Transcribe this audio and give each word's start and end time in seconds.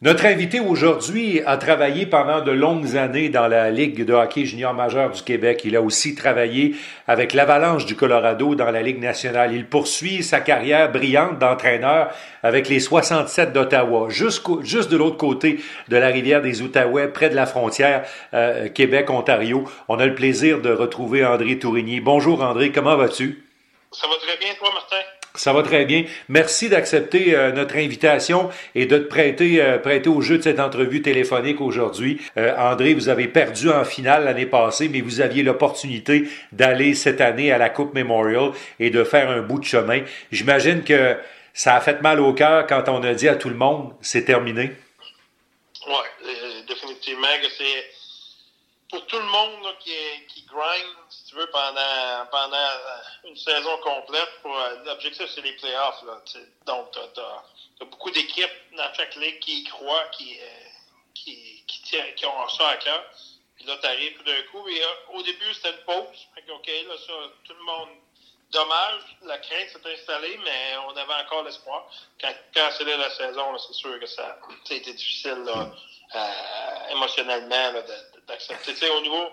Notre 0.00 0.26
invité 0.26 0.60
aujourd'hui 0.60 1.42
a 1.44 1.56
travaillé 1.56 2.06
pendant 2.06 2.40
de 2.40 2.52
longues 2.52 2.96
années 2.96 3.30
dans 3.30 3.48
la 3.48 3.72
Ligue 3.72 4.04
de 4.04 4.12
hockey 4.12 4.44
junior 4.44 4.72
majeur 4.72 5.10
du 5.10 5.22
Québec. 5.22 5.62
Il 5.64 5.74
a 5.74 5.82
aussi 5.82 6.14
travaillé 6.14 6.76
avec 7.08 7.34
l'Avalanche 7.34 7.84
du 7.84 7.96
Colorado 7.96 8.54
dans 8.54 8.70
la 8.70 8.82
Ligue 8.82 9.00
nationale. 9.00 9.52
Il 9.52 9.66
poursuit 9.66 10.22
sa 10.22 10.38
carrière 10.38 10.92
brillante 10.92 11.40
d'entraîneur 11.40 12.14
avec 12.44 12.68
les 12.68 12.78
67 12.78 13.52
d'Ottawa, 13.52 14.06
juste, 14.08 14.88
de 14.88 14.96
l'autre 14.96 15.16
côté 15.16 15.58
de 15.88 15.96
la 15.96 16.06
rivière 16.06 16.42
des 16.42 16.62
Outaouais, 16.62 17.08
près 17.08 17.28
de 17.28 17.34
la 17.34 17.46
frontière 17.46 18.04
euh, 18.34 18.68
Québec-Ontario. 18.68 19.64
On 19.88 19.98
a 19.98 20.06
le 20.06 20.14
plaisir 20.14 20.60
de 20.60 20.70
retrouver 20.70 21.24
André 21.24 21.58
Tourigny. 21.58 21.98
Bonjour 21.98 22.40
André, 22.44 22.70
comment 22.70 22.94
vas-tu? 22.94 23.42
Ça 23.90 24.06
va 24.06 24.14
très 24.24 24.38
bien, 24.38 24.54
toi, 24.60 24.68
Martin? 24.72 25.17
Ça 25.38 25.52
va 25.52 25.62
très 25.62 25.84
bien. 25.84 26.04
Merci 26.28 26.68
d'accepter 26.68 27.36
euh, 27.36 27.52
notre 27.52 27.76
invitation 27.76 28.50
et 28.74 28.86
de 28.86 28.98
te 28.98 29.04
prêter, 29.04 29.62
euh, 29.62 29.78
prêter 29.78 30.08
au 30.08 30.20
jeu 30.20 30.38
de 30.38 30.42
cette 30.42 30.58
entrevue 30.58 31.00
téléphonique 31.00 31.60
aujourd'hui. 31.60 32.20
Euh, 32.36 32.56
André, 32.58 32.92
vous 32.92 33.08
avez 33.08 33.28
perdu 33.28 33.70
en 33.70 33.84
finale 33.84 34.24
l'année 34.24 34.46
passée, 34.46 34.88
mais 34.88 35.00
vous 35.00 35.20
aviez 35.20 35.44
l'opportunité 35.44 36.28
d'aller 36.50 36.92
cette 36.94 37.20
année 37.20 37.52
à 37.52 37.58
la 37.58 37.70
Coupe 37.70 37.94
Memorial 37.94 38.50
et 38.80 38.90
de 38.90 39.04
faire 39.04 39.30
un 39.30 39.40
bout 39.42 39.60
de 39.60 39.64
chemin. 39.64 40.00
J'imagine 40.32 40.82
que 40.82 41.16
ça 41.54 41.76
a 41.76 41.80
fait 41.80 42.02
mal 42.02 42.18
au 42.18 42.32
cœur 42.32 42.66
quand 42.66 42.88
on 42.88 43.04
a 43.04 43.14
dit 43.14 43.28
à 43.28 43.36
tout 43.36 43.48
le 43.48 43.56
monde, 43.56 43.94
c'est 44.00 44.24
terminé. 44.24 44.72
Oui, 45.86 46.34
définitivement 46.66 47.28
que 47.40 47.48
c'est 47.56 47.84
pour 48.90 49.06
tout 49.06 49.18
le 49.18 49.24
monde 49.24 49.72
qui, 49.78 49.92
qui 50.26 50.44
grind, 50.46 51.07
tu 51.28 51.34
veux, 51.34 51.46
pendant, 51.50 52.26
pendant 52.30 52.68
une 53.24 53.36
saison 53.36 53.76
complète, 53.78 54.30
euh, 54.46 54.84
l'objectif, 54.86 55.26
c'est 55.34 55.42
les 55.42 55.52
playoffs. 55.52 56.02
Là, 56.06 56.22
Donc, 56.64 56.90
tu 56.92 57.20
as, 57.20 57.84
beaucoup 57.84 58.10
d'équipes 58.10 58.76
dans 58.76 58.92
chaque 58.94 59.14
ligue 59.16 59.38
qui 59.40 59.60
y 59.60 59.64
croient, 59.64 60.08
qui, 60.12 60.38
euh, 60.40 60.68
qui, 61.14 61.64
qui, 61.66 62.26
ont 62.26 62.48
ça 62.48 62.68
à 62.68 62.76
cœur. 62.78 63.04
Puis 63.56 63.66
là, 63.66 63.76
tu 63.78 63.86
arrives 63.86 64.16
tout 64.16 64.24
d'un 64.24 64.42
coup. 64.50 64.66
Et, 64.68 64.82
euh, 64.82 64.86
au 65.12 65.22
début, 65.22 65.52
c'était 65.52 65.72
une 65.72 65.84
pause. 65.84 66.28
Fait 66.34 66.50
OK, 66.50 66.66
là, 66.66 66.94
ça, 67.06 67.12
tout 67.44 67.54
le 67.54 67.64
monde. 67.64 67.88
Dommage, 68.50 69.02
la 69.24 69.36
crainte 69.36 69.68
s'est 69.68 69.92
installée, 69.92 70.40
mais 70.42 70.76
on 70.86 70.96
avait 70.96 71.22
encore 71.22 71.42
l'espoir. 71.42 71.86
Quand, 72.18 72.32
quand 72.54 72.70
c'est 72.78 72.84
la 72.84 73.10
saison, 73.10 73.58
c'est 73.58 73.74
sûr 73.74 74.00
que 74.00 74.06
ça, 74.06 74.38
a 74.48 74.74
été 74.74 74.94
difficile 74.94 75.44
là, 75.44 75.70
euh, 76.14 76.92
émotionnellement 76.92 77.74
d'accepter. 78.26 78.88
au 78.88 79.00
niveau, 79.02 79.28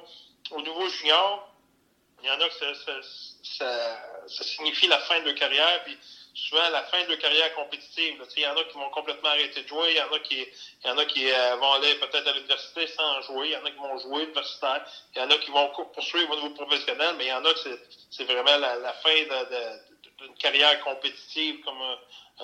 au 0.52 0.62
niveau 0.62 0.90
junior, 0.90 1.50
il 2.26 2.28
y 2.28 2.32
en 2.32 2.42
a 2.42 2.50
que 2.50 3.02
ça, 3.44 4.44
signifie 4.44 4.88
la 4.88 4.98
fin 4.98 5.20
de 5.20 5.26
leur 5.26 5.36
carrière, 5.36 5.84
puis 5.84 5.96
souvent 6.34 6.68
la 6.70 6.82
fin 6.86 7.06
de 7.06 7.14
carrière 7.16 7.54
compétitive. 7.54 8.20
il 8.36 8.42
y 8.42 8.48
en 8.48 8.58
a 8.58 8.64
qui 8.64 8.74
vont 8.74 8.90
complètement 8.90 9.30
arrêter 9.30 9.62
de 9.62 9.68
jouer, 9.68 9.92
il 9.92 9.98
y 9.98 10.02
en 10.02 10.12
a 10.12 10.20
qui, 10.20 10.40
il 10.40 10.88
y 10.88 10.90
en 10.90 10.98
a 10.98 11.06
qui 11.06 11.32
euh, 11.32 11.56
vont 11.58 11.74
aller 11.74 11.94
peut-être 11.96 12.28
à 12.28 12.34
l'université 12.34 12.88
sans 12.88 13.22
jouer, 13.22 13.50
il 13.50 13.52
y 13.52 13.56
en 13.56 13.64
a 13.64 13.70
qui 13.70 13.78
vont 13.78 13.98
jouer 14.00 14.24
universitaire, 14.24 14.84
il 15.16 15.20
y 15.20 15.22
en 15.22 15.30
a 15.30 15.38
qui 15.38 15.52
vont 15.52 15.70
poursuivre 15.94 16.32
au 16.32 16.36
niveau 16.36 16.50
professionnel, 16.50 17.16
mais 17.18 17.26
il 17.26 17.30
y 17.30 17.34
en 17.34 17.46
a 17.46 17.54
que 17.54 17.80
c'est 18.10 18.24
vraiment 18.24 18.58
la, 18.58 18.76
la 18.78 18.94
fin 18.94 19.16
d'une 20.20 20.36
carrière 20.40 20.80
compétitive 20.80 21.60
comme 21.64 21.98
euh, 22.42 22.44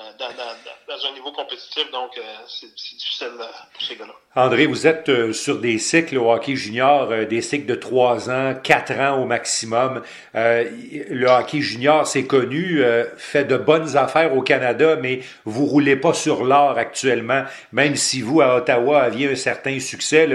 dans, 0.88 1.10
un 1.10 1.14
niveau 1.14 1.34
compétitif, 1.34 1.92
donc 1.92 2.18
euh, 2.18 2.22
c'est 2.48 2.74
difficile 2.74 3.28
euh, 3.38 3.44
pour 3.74 3.84
ces 3.84 3.98
gars-là. 3.98 4.14
André, 4.36 4.66
vous 4.66 4.88
êtes 4.88 5.34
sur 5.34 5.60
des 5.60 5.78
cycles 5.80 6.18
au 6.18 6.32
hockey 6.32 6.56
junior, 6.56 7.10
des 7.30 7.42
cycles 7.42 7.66
de 7.66 7.76
3 7.76 8.30
ans, 8.30 8.54
4 8.64 8.92
ans 9.02 9.22
au 9.22 9.26
maximum. 9.26 10.02
le 10.34 11.26
hockey 11.26 11.60
junior, 11.60 12.08
c'est 12.08 12.24
connu, 12.24 12.82
fait 13.18 13.44
de 13.44 13.58
bonnes 13.58 13.98
affaires 13.98 14.34
au 14.34 14.42
Canada, 14.42 14.96
mais 14.96 15.20
vous 15.44 15.66
roulez 15.66 15.98
pas 15.98 16.14
sur 16.14 16.46
l'or 16.46 16.78
actuellement, 16.78 17.44
même 17.74 17.98
si 17.98 18.22
vous, 18.22 18.40
à 18.40 18.56
Ottawa, 18.56 19.02
aviez 19.02 19.34
un 19.34 19.36
certain 19.36 19.82
succès. 19.82 20.30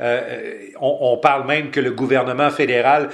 On, 0.00 0.98
on, 1.00 1.18
parle 1.18 1.46
même 1.46 1.70
que 1.70 1.80
le 1.80 1.90
gouvernement 1.90 2.50
fédéral 2.50 3.10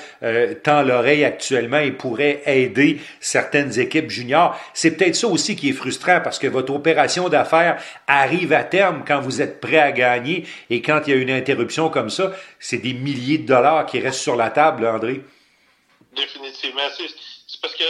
tend 0.62 0.82
l'oreille 0.82 1.24
actuellement 1.24 1.78
et 1.78 1.91
pourrait 1.91 2.42
aider 2.47 3.00
certaines 3.19 3.76
équipes 3.80 4.10
juniors. 4.10 4.56
C'est 4.72 4.92
peut-être 4.92 5.16
ça 5.16 5.26
aussi 5.26 5.56
qui 5.56 5.70
est 5.70 5.72
frustrant 5.72 5.88
parce 6.22 6.38
que 6.38 6.47
votre 6.47 6.72
opération 6.72 7.28
d'affaires 7.28 7.82
arrive 8.06 8.53
à 8.53 8.65
terme 8.65 9.04
quand 9.06 9.21
vous 9.21 9.41
êtes 9.41 9.60
prêt 9.60 9.78
à 9.78 9.93
gagner 9.93 10.47
et 10.71 10.82
quand 10.82 11.03
il 11.06 11.15
y 11.15 11.16
a 11.16 11.16
une 11.16 11.31
interruption 11.31 11.88
comme 11.88 12.10
ça, 12.10 12.32
c'est 12.59 12.78
des 12.78 12.93
milliers 12.93 13.38
de 13.38 13.47
dollars 13.47 13.87
qui 13.87 14.00
restent 14.00 14.21
sur 14.21 14.37
la 14.37 14.50
table, 14.50 14.87
André. 14.87 15.22
Définitivement. 16.12 16.82
C'est 16.97 17.60
parce 17.60 17.75
que, 17.75 17.84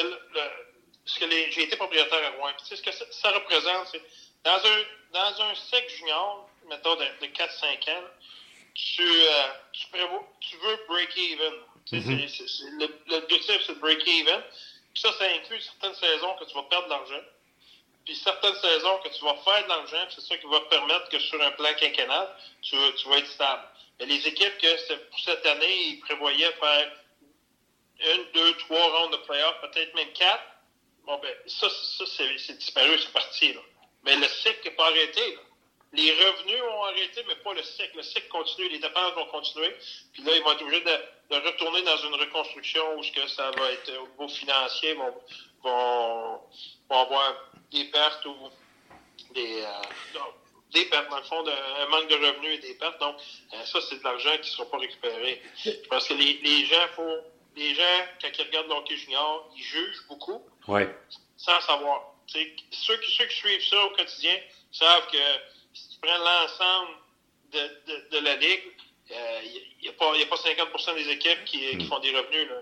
j'ai 1.50 1.62
été 1.62 1.76
propriétaire 1.76 2.18
à 2.18 2.40
Rouen. 2.40 2.52
ce 2.62 2.74
que 2.74 2.90
ça, 2.92 3.30
représente, 3.30 3.88
c'est 3.90 4.02
dans 4.44 4.56
un, 4.56 4.82
dans 5.12 5.42
un 5.42 5.54
cycle 5.54 5.90
junior, 5.98 6.48
mettons 6.68 6.94
de, 6.96 7.04
4-5 7.26 7.90
ans, 7.90 8.04
tu, 8.74 9.02
euh, 9.02 9.42
tu, 9.72 10.56
veux 10.56 10.78
break-even. 10.88 11.54
Mm-hmm. 11.92 12.90
L'objectif, 13.08 13.62
c'est 13.66 13.74
de 13.74 13.80
break-even. 13.80 14.42
ça, 14.94 15.12
ça 15.18 15.24
inclut 15.24 15.60
certaines 15.60 15.94
saisons 15.94 16.34
que 16.38 16.44
tu 16.44 16.54
vas 16.54 16.62
perdre 16.64 16.86
de 16.86 16.90
l'argent 16.90 17.24
puis 18.08 18.16
certaines 18.16 18.54
saisons 18.54 18.98
que 19.04 19.10
tu 19.10 19.22
vas 19.22 19.34
faire 19.44 19.64
de 19.64 19.68
l'argent, 19.68 20.08
c'est 20.08 20.22
ça 20.22 20.38
qui 20.38 20.46
va 20.46 20.60
te 20.60 20.70
permettre 20.70 21.10
que 21.10 21.18
sur 21.18 21.42
un 21.42 21.50
plan 21.50 21.68
quinquennal, 21.78 22.26
tu, 22.62 22.74
vas 22.74 23.18
être 23.18 23.26
stable. 23.26 23.62
Mais 24.00 24.06
les 24.06 24.26
équipes 24.26 24.56
que 24.56 24.94
pour 25.10 25.20
cette 25.20 25.44
année, 25.44 25.88
ils 25.88 26.00
prévoyaient 26.00 26.52
faire 26.52 26.90
une, 28.00 28.24
deux, 28.32 28.56
trois 28.60 28.98
rounds 28.98 29.14
de 29.14 29.22
playoffs, 29.24 29.60
peut-être 29.60 29.94
même 29.94 30.10
quatre, 30.14 30.42
bon 31.04 31.18
ben 31.18 31.34
ça, 31.48 31.68
ça 31.68 32.04
c'est 32.06 32.56
disparu, 32.56 32.98
c'est 32.98 33.12
parti. 33.12 33.54
Mais 34.04 34.16
le 34.16 34.26
cycle 34.26 34.60
n'est 34.64 34.74
pas 34.74 34.86
arrêté. 34.86 35.38
Les 35.92 36.10
revenus 36.10 36.62
ont 36.62 36.84
arrêté, 36.84 37.22
mais 37.28 37.36
pas 37.36 37.52
le 37.52 37.62
cycle. 37.62 37.94
Le 37.94 38.02
cycle 38.02 38.28
continue, 38.28 38.70
les 38.70 38.78
dépenses 38.78 39.12
vont 39.16 39.26
continuer. 39.26 39.76
Puis 40.14 40.22
là, 40.22 40.34
ils 40.34 40.42
vont 40.42 40.52
être 40.52 40.62
obligés 40.62 40.80
de, 40.80 41.36
de 41.36 41.46
retourner 41.46 41.82
dans 41.82 41.96
une 41.98 42.14
reconstruction 42.14 42.98
où 42.98 43.02
ce 43.02 43.12
que 43.12 43.26
ça 43.28 43.50
va 43.50 43.72
être 43.72 43.92
au 43.98 44.08
niveau 44.08 44.28
financier, 44.28 44.94
vont, 44.94 45.14
vont, 45.62 46.40
vont 46.88 47.00
avoir 47.02 47.34
des 47.70 47.84
pertes 47.84 48.24
ou 48.26 48.34
des, 49.34 49.62
euh, 49.62 50.20
des 50.72 50.84
pertes, 50.86 51.08
dans 51.10 51.18
le 51.18 51.22
fond, 51.24 51.44
un 51.46 51.86
manque 51.88 52.08
de 52.08 52.14
revenus 52.14 52.58
et 52.58 52.58
des 52.58 52.74
pertes. 52.74 52.98
Donc, 53.00 53.16
euh, 53.54 53.64
ça, 53.64 53.80
c'est 53.88 53.98
de 53.98 54.04
l'argent 54.04 54.32
qui 54.32 54.50
ne 54.50 54.56
sera 54.56 54.70
pas 54.70 54.78
récupéré. 54.78 55.42
Parce 55.88 56.08
que 56.08 56.14
les, 56.14 56.34
les 56.42 56.66
gens, 56.66 56.88
faut, 56.94 57.18
les 57.56 57.74
gens, 57.74 58.06
quand 58.20 58.28
ils 58.38 58.44
regardent 58.44 58.68
l'hockey 58.68 58.96
junior, 58.96 59.50
ils 59.56 59.62
jugent 59.62 60.06
beaucoup 60.08 60.42
ouais. 60.68 60.88
sans 61.36 61.60
savoir. 61.62 62.14
ceux, 62.26 62.44
qui, 62.44 62.66
ceux 62.70 62.96
qui 62.98 63.32
suivent 63.32 63.68
ça 63.68 63.84
au 63.84 63.90
quotidien 63.90 64.34
savent 64.70 65.06
que 65.10 65.18
si 65.74 65.88
tu 65.90 66.00
prends 66.00 66.18
l'ensemble 66.18 66.90
de, 67.52 67.58
de, 67.86 68.08
de, 68.10 68.18
la 68.24 68.36
ligue, 68.36 68.62
il 69.08 69.16
euh, 69.16 69.40
n'y 69.82 69.88
a, 69.88 69.92
pas, 69.92 70.12
a 70.12 70.26
pas 70.26 70.36
50 70.36 70.96
des 70.96 71.08
équipes 71.08 71.44
qui, 71.46 71.58
qui 71.58 71.76
hmm. 71.76 71.88
font 71.88 71.98
des 72.00 72.14
revenus. 72.14 72.48
Là. 72.48 72.60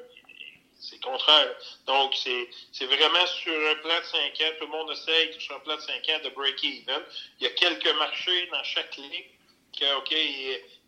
C'est 0.89 1.01
contraire. 1.03 1.53
Donc, 1.87 2.15
c'est 2.15 2.85
vraiment 2.87 3.27
sur 3.27 3.53
un 3.53 3.75
plan 3.77 3.99
de 3.99 4.05
5 4.05 4.19
ans. 4.19 4.55
Tout 4.59 4.67
le 4.67 4.71
monde 4.71 4.91
essaye 4.93 5.41
sur 5.41 5.57
un 5.57 5.61
plan 5.61 5.75
de 5.75 5.81
5 5.81 5.95
ans 5.95 6.21
de 6.23 6.29
break-even. 6.31 7.03
Il 7.41 7.45
y 7.45 7.47
a 7.47 7.51
quelques 7.51 7.93
marchés 7.97 8.47
dans 8.53 8.63
chaque 8.63 8.97
ligue 8.97 9.31
qui, 9.73 9.85
OK, 9.85 10.15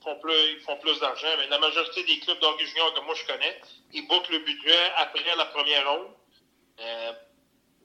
font 0.05 0.17
plus, 0.21 0.63
plus 0.81 1.01
d'argent. 1.01 1.29
Mais 1.39 1.49
la 1.49 1.59
majorité 1.59 2.05
des 2.05 2.21
clubs 2.21 2.39
d'hockey 2.39 2.67
junior 2.67 2.95
que 2.95 3.01
moi 3.01 3.15
je 3.17 3.25
connais, 3.25 3.61
ils 3.93 4.07
bouclent 4.07 4.33
le 4.33 4.39
budget 4.39 4.93
après 4.97 5.35
la 5.37 5.47
première 5.47 5.91
ronde. 5.91 6.13
Euh, 6.81 7.13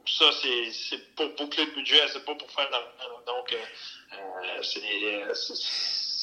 ça, 0.06 0.31
c'est 0.34 1.16
pour 1.16 1.29
boucler 1.29 1.66
le 1.66 1.72
budget, 1.72 2.07
c'est 2.09 2.25
pas 2.25 2.35
pour 2.35 2.52
faire 2.52 2.69
d'argent. 2.69 3.22
Donc, 3.25 3.53
euh, 3.53 3.57
euh 4.13 5.34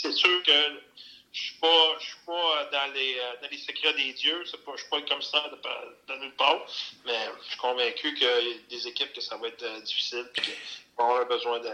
c'est 0.01 0.13
sûr 0.13 0.43
que 0.45 0.81
je 1.33 1.41
suis 1.41 1.55
pas, 1.59 1.99
suis 2.01 2.19
pas 2.27 2.65
dans 2.73 2.93
les, 2.93 3.19
euh, 3.19 3.37
dans 3.43 3.49
les 3.51 3.59
secrets 3.59 3.95
des 3.95 4.13
dieux. 4.15 4.43
Pas, 4.65 4.73
je 4.75 4.81
suis 4.81 4.91
pas 4.91 5.03
comme 5.03 5.23
ça 5.23 5.49
de, 5.49 6.13
de 6.13 6.21
nulle 6.21 6.35
part. 6.37 6.67
Mais 7.05 7.29
convaincu 7.71 8.15
qu'il 8.15 8.27
y 8.27 8.31
a 8.31 8.79
des 8.79 8.89
équipes 8.89 9.13
que 9.13 9.21
ça 9.21 9.37
va 9.37 9.49
être 9.49 9.63
euh, 9.63 9.81
difficile. 9.81 10.25
Puis 10.35 10.53
besoin 11.31 11.61
d'aide. 11.61 11.73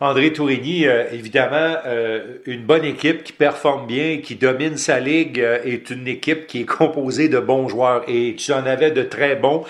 André 0.00 0.32
Tourigny, 0.32 0.88
euh, 0.88 1.08
évidemment, 1.12 1.76
euh, 1.86 2.38
une 2.44 2.64
bonne 2.64 2.84
équipe 2.84 3.22
qui 3.22 3.32
performe 3.32 3.86
bien, 3.86 4.18
qui 4.18 4.34
domine 4.34 4.76
sa 4.76 4.98
ligue, 4.98 5.38
est 5.38 5.90
une 5.90 6.08
équipe 6.08 6.48
qui 6.48 6.62
est 6.62 6.64
composée 6.64 7.28
de 7.28 7.38
bons 7.38 7.68
joueurs 7.68 8.02
et 8.08 8.34
tu 8.34 8.52
en 8.52 8.66
avais 8.66 8.90
de 8.90 9.04
très 9.04 9.36
bons. 9.36 9.64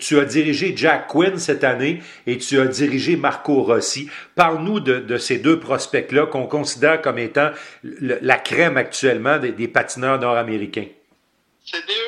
tu 0.00 0.18
as 0.18 0.24
dirigé 0.24 0.76
Jack 0.76 1.06
Quinn 1.06 1.38
cette 1.38 1.62
année 1.62 2.00
et 2.26 2.38
tu 2.38 2.58
as 2.58 2.66
dirigé 2.66 3.14
Marco 3.14 3.62
Rossi. 3.62 4.10
Parle-nous 4.34 4.80
de, 4.80 4.98
de, 4.98 5.16
ces 5.16 5.38
deux 5.38 5.60
prospects-là 5.60 6.26
qu'on 6.26 6.48
considère 6.48 7.00
comme 7.00 7.18
étant 7.18 7.50
la 7.84 8.38
crème 8.38 8.76
actuellement 8.76 9.38
des, 9.38 9.52
des 9.52 9.68
patineurs 9.68 10.18
nord-américains. 10.18 10.86
C'est 11.64 11.86
deux 11.86 12.07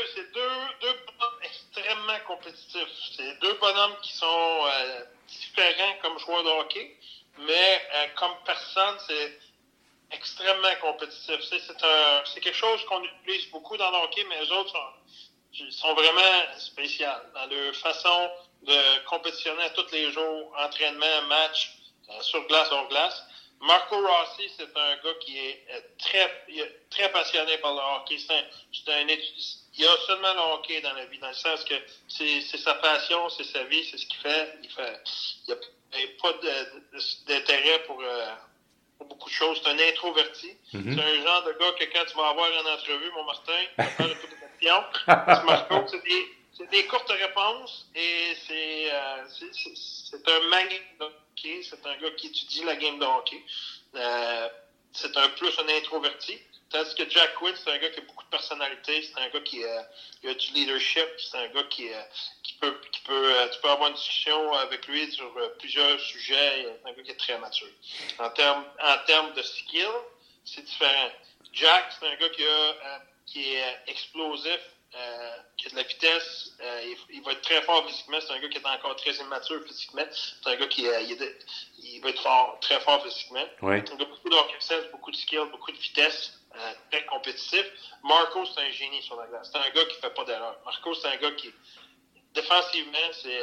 joueur 6.30 6.44
de 6.44 6.60
hockey, 6.60 6.96
mais 7.38 7.82
euh, 7.94 8.06
comme 8.16 8.32
personne, 8.44 8.96
c'est 9.06 9.38
extrêmement 10.12 10.74
compétitif. 10.80 11.40
C'est 11.42 12.40
quelque 12.40 12.56
chose 12.56 12.84
qu'on 12.86 13.02
utilise 13.02 13.46
beaucoup 13.50 13.76
dans 13.76 13.90
le 13.90 13.98
hockey, 13.98 14.24
mais 14.28 14.40
les 14.42 14.52
autres 14.52 14.76
sont, 15.70 15.94
vraiment 15.94 16.58
spéciaux 16.58 17.06
dans 17.34 17.46
leur 17.46 17.74
façon 17.76 18.30
de 18.62 19.04
compétitionner 19.06 19.70
tous 19.74 19.90
les 19.92 20.12
jours, 20.12 20.54
entraînement, 20.58 21.22
match, 21.28 21.76
euh, 22.10 22.20
sur 22.22 22.46
glace, 22.46 22.68
hors 22.70 22.88
glace. 22.88 23.24
Marco 23.62 23.96
Rossi, 23.96 24.50
c'est 24.56 24.74
un 24.74 24.96
gars 24.96 25.14
qui 25.20 25.38
est 25.38 25.64
euh, 25.70 25.80
très, 25.98 26.44
très 26.88 27.12
passionné 27.12 27.58
par 27.58 27.74
le 27.74 27.80
hockey. 27.80 28.18
C'est 28.18 28.92
un, 28.92 29.06
il 29.08 29.86
a 29.86 29.96
seulement 30.06 30.34
le 30.34 30.40
hockey 30.54 30.80
dans 30.80 30.92
la 30.94 31.04
vie, 31.06 31.18
dans 31.18 31.28
le 31.28 31.34
sens 31.34 31.64
que 31.64 31.74
c'est 32.08 32.40
sa 32.58 32.74
passion, 32.74 33.28
c'est 33.30 33.44
sa 33.44 33.64
vie, 33.64 33.84
c'est 33.90 33.98
ce 33.98 34.06
qu'il 34.06 34.20
fait. 34.20 34.58
Il 34.62 34.70
fait, 34.70 35.02
il 35.46 35.54
n'y 35.54 35.60
pas 36.22 36.32
d'intérêt 37.26 37.82
pour, 37.86 38.00
euh, 38.00 38.34
pour, 38.98 39.06
beaucoup 39.08 39.28
de 39.28 39.34
choses. 39.34 39.60
C'est 39.62 39.70
un 39.70 39.78
introverti. 39.78 40.52
Mm-hmm. 40.72 40.94
C'est 40.94 41.02
un 41.02 41.22
genre 41.24 41.44
de 41.44 41.52
gars 41.52 41.72
que 41.78 41.84
quand 41.92 42.04
tu 42.06 42.16
vas 42.16 42.28
avoir 42.28 42.48
une 42.50 42.68
entrevue, 42.68 43.10
mon 43.14 43.24
Martin, 43.24 43.52
tu 43.52 43.82
vas 43.82 43.84
faire 43.84 44.06
un 44.06 44.08
peu 44.08 44.28
de 44.28 44.34
questions. 44.34 45.46
Marco, 45.46 45.86
c'est 45.88 46.02
des 46.04 46.26
c'est 46.60 46.70
des 46.70 46.86
courtes 46.86 47.10
réponses 47.10 47.88
et 47.94 48.34
c'est 48.46 48.92
euh, 48.92 49.22
un 49.22 50.66
de 50.68 51.04
hockey. 51.04 51.62
C'est 51.62 51.86
un 51.86 51.96
gars 51.96 52.10
qui 52.16 52.26
étudie 52.26 52.64
la 52.64 52.76
game 52.76 52.98
de 52.98 53.04
hockey. 53.04 53.42
Euh, 53.94 54.48
c'est 54.92 55.16
un 55.16 55.28
plus 55.30 55.58
un 55.58 55.68
introverti. 55.78 56.38
Tandis 56.70 56.94
que 56.94 57.08
Jack 57.10 57.34
Quinn, 57.34 57.54
c'est 57.56 57.70
un 57.70 57.78
gars 57.78 57.90
qui 57.90 57.98
a 57.98 58.02
beaucoup 58.02 58.24
de 58.24 58.30
personnalité. 58.30 59.02
C'est 59.02 59.20
un 59.20 59.28
gars 59.28 59.40
qui, 59.40 59.64
euh, 59.64 59.82
a 60.24 60.34
du 60.34 60.52
leadership. 60.52 61.08
C'est 61.18 61.36
un 61.36 61.48
gars 61.48 61.64
qui, 61.64 61.92
euh, 61.92 62.02
qui 62.42 62.54
peut, 62.54 62.80
qui 62.92 63.00
peut 63.00 63.34
tu 63.52 63.60
peux 63.60 63.70
avoir 63.70 63.88
une 63.88 63.96
discussion 63.96 64.52
avec 64.54 64.86
lui 64.86 65.10
sur 65.10 65.32
plusieurs 65.58 65.98
sujets. 66.00 66.78
C'est 66.82 66.90
un 66.90 66.92
gars 66.92 67.02
qui 67.02 67.10
est 67.10 67.18
très 67.18 67.38
mature. 67.38 67.68
En 68.18 68.30
termes 68.30 68.64
en 68.80 69.28
de 69.34 69.42
skill, 69.42 69.88
c'est 70.44 70.64
différent. 70.64 71.10
Jack, 71.52 71.92
c'est 71.98 72.06
un 72.06 72.14
gars 72.16 72.28
qui, 72.28 72.44
a, 72.44 73.02
qui 73.26 73.54
est 73.54 73.78
explosif, 73.88 74.60
euh, 74.94 75.36
qui 75.56 75.66
a 75.66 75.70
de 75.70 75.76
la 75.76 75.82
vitesse. 75.82 76.52
Euh, 76.60 76.94
il, 77.10 77.22
va 77.22 77.32
être 77.32 77.42
très 77.42 77.62
fort 77.62 77.86
physiquement. 77.88 78.18
C'est 78.20 78.32
un 78.32 78.40
gars 78.40 78.48
qui 78.48 78.58
est 78.58 78.66
encore 78.66 78.96
très 78.96 79.12
immature 79.14 79.62
physiquement. 79.66 80.02
C'est 80.10 80.50
un 80.50 80.56
gars 80.56 80.66
qui 80.66 80.86
euh, 80.88 81.00
il, 81.00 82.00
va 82.00 82.10
être 82.10 82.22
fort, 82.22 82.58
très 82.60 82.80
fort 82.80 83.02
physiquement. 83.04 83.44
Oui. 83.62 83.82
Il 83.86 83.92
a 83.92 84.04
beaucoup 84.04 84.28
de 84.28 84.90
beaucoup 84.92 85.10
de 85.10 85.16
skill, 85.16 85.44
beaucoup 85.50 85.72
de 85.72 85.78
vitesse. 85.78 86.39
Très 86.90 87.04
compétitif. 87.06 87.64
Marco, 88.02 88.44
c'est 88.46 88.60
un 88.60 88.70
génie 88.70 89.02
sur 89.02 89.16
la 89.16 89.26
glace. 89.26 89.50
C'est 89.52 89.58
un 89.58 89.70
gars 89.70 89.84
qui 89.84 90.00
fait 90.00 90.14
pas 90.14 90.24
d'erreur. 90.24 90.58
Marco, 90.64 90.94
c'est 90.94 91.08
un 91.08 91.16
gars 91.16 91.32
qui, 91.32 91.52
défensivement, 92.34 93.12
c'est 93.12 93.40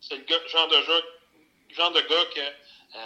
c'est 0.00 0.16
le 0.16 0.24
gars, 0.24 0.46
genre 0.48 0.68
de 0.68 0.82
jeu, 0.82 1.04
genre 1.70 1.92
de 1.92 2.00
gars 2.00 2.26
que 2.34 2.98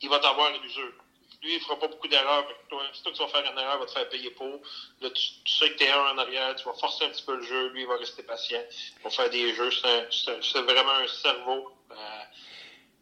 il 0.00 0.08
va 0.08 0.18
t'avoir 0.20 0.54
une 0.54 0.64
usure 0.64 0.94
lui, 1.42 1.54
il 1.54 1.60
fera 1.60 1.78
pas 1.78 1.88
beaucoup 1.88 2.08
d'erreurs. 2.08 2.46
Si 2.92 3.02
toi, 3.02 3.12
tu 3.12 3.18
vas 3.18 3.28
faire 3.28 3.50
une 3.50 3.58
erreur, 3.58 3.76
il 3.76 3.80
va 3.80 3.86
te 3.86 3.92
faire 3.92 4.08
payer 4.08 4.30
pour. 4.30 4.60
Là, 5.00 5.10
tu, 5.10 5.50
sais 5.50 5.70
que 5.70 5.78
tu 5.78 5.84
es 5.84 5.90
un 5.90 6.14
en 6.14 6.18
arrière, 6.18 6.54
tu 6.56 6.64
vas 6.64 6.74
forcer 6.74 7.04
un 7.04 7.10
petit 7.10 7.22
peu 7.22 7.36
le 7.36 7.42
jeu. 7.42 7.68
Lui, 7.68 7.82
il 7.82 7.86
va 7.86 7.96
rester 7.96 8.22
patient. 8.22 8.62
Il 8.98 9.02
va 9.04 9.10
faire 9.10 9.30
des 9.30 9.54
jeux. 9.54 9.70
C'est 9.70 10.62
vraiment 10.62 10.92
un 10.92 11.08
cerveau 11.08 11.72
euh, 11.90 11.94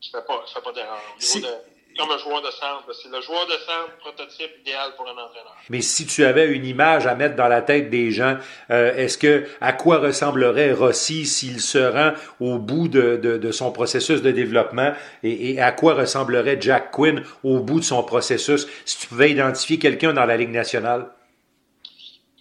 qui 0.00 0.12
ne 0.12 0.20
fait 0.20 0.26
pas, 0.26 0.46
fait 0.46 0.60
pas 0.60 0.72
d'erreur. 0.72 1.02
Au 1.14 1.20
niveau 1.20 1.46
de 1.46 1.75
comme 1.96 2.10
un 2.10 2.18
joueur 2.18 2.42
de 2.42 2.50
centre. 2.50 2.84
C'est 2.92 3.10
le 3.10 3.20
joueur 3.20 3.46
de 3.46 3.52
centre 3.52 3.96
prototype 3.98 4.50
idéal 4.60 4.94
pour 4.96 5.06
un 5.06 5.12
entraîneur. 5.12 5.54
Mais 5.68 5.80
si 5.80 6.06
tu 6.06 6.24
avais 6.24 6.46
une 6.46 6.64
image 6.64 7.06
à 7.06 7.14
mettre 7.14 7.36
dans 7.36 7.48
la 7.48 7.62
tête 7.62 7.90
des 7.90 8.10
gens, 8.10 8.36
euh, 8.70 8.94
est-ce 8.94 9.18
que 9.18 9.48
à 9.60 9.72
quoi 9.72 9.98
ressemblerait 9.98 10.72
Rossi 10.72 11.26
s'il 11.26 11.60
se 11.60 11.78
rend 11.78 12.12
au 12.40 12.58
bout 12.58 12.88
de, 12.88 13.16
de, 13.16 13.52
son 13.52 13.72
processus 13.72 14.22
de 14.22 14.30
développement? 14.30 14.92
Et, 15.22 15.60
à 15.60 15.72
quoi 15.72 15.94
ressemblerait 15.94 16.58
Jack 16.60 16.90
Quinn 16.90 17.24
au 17.42 17.60
bout 17.60 17.80
de 17.80 17.84
son 17.84 18.02
processus? 18.02 18.66
Si 18.84 18.98
tu 18.98 19.06
pouvais 19.08 19.30
identifier 19.30 19.78
quelqu'un 19.78 20.12
dans 20.12 20.26
la 20.26 20.36
Ligue 20.36 20.50
nationale? 20.50 21.10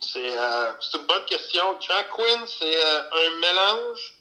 C'est 0.01 0.19
euh, 0.19 0.71
une 0.93 1.05
bonne 1.07 1.25
question. 1.25 1.63
Jack 1.79 2.09
Quinn, 2.09 2.41
c'est 2.45 2.65
euh, 2.65 2.99
un 3.11 3.39
mélange 3.39 4.13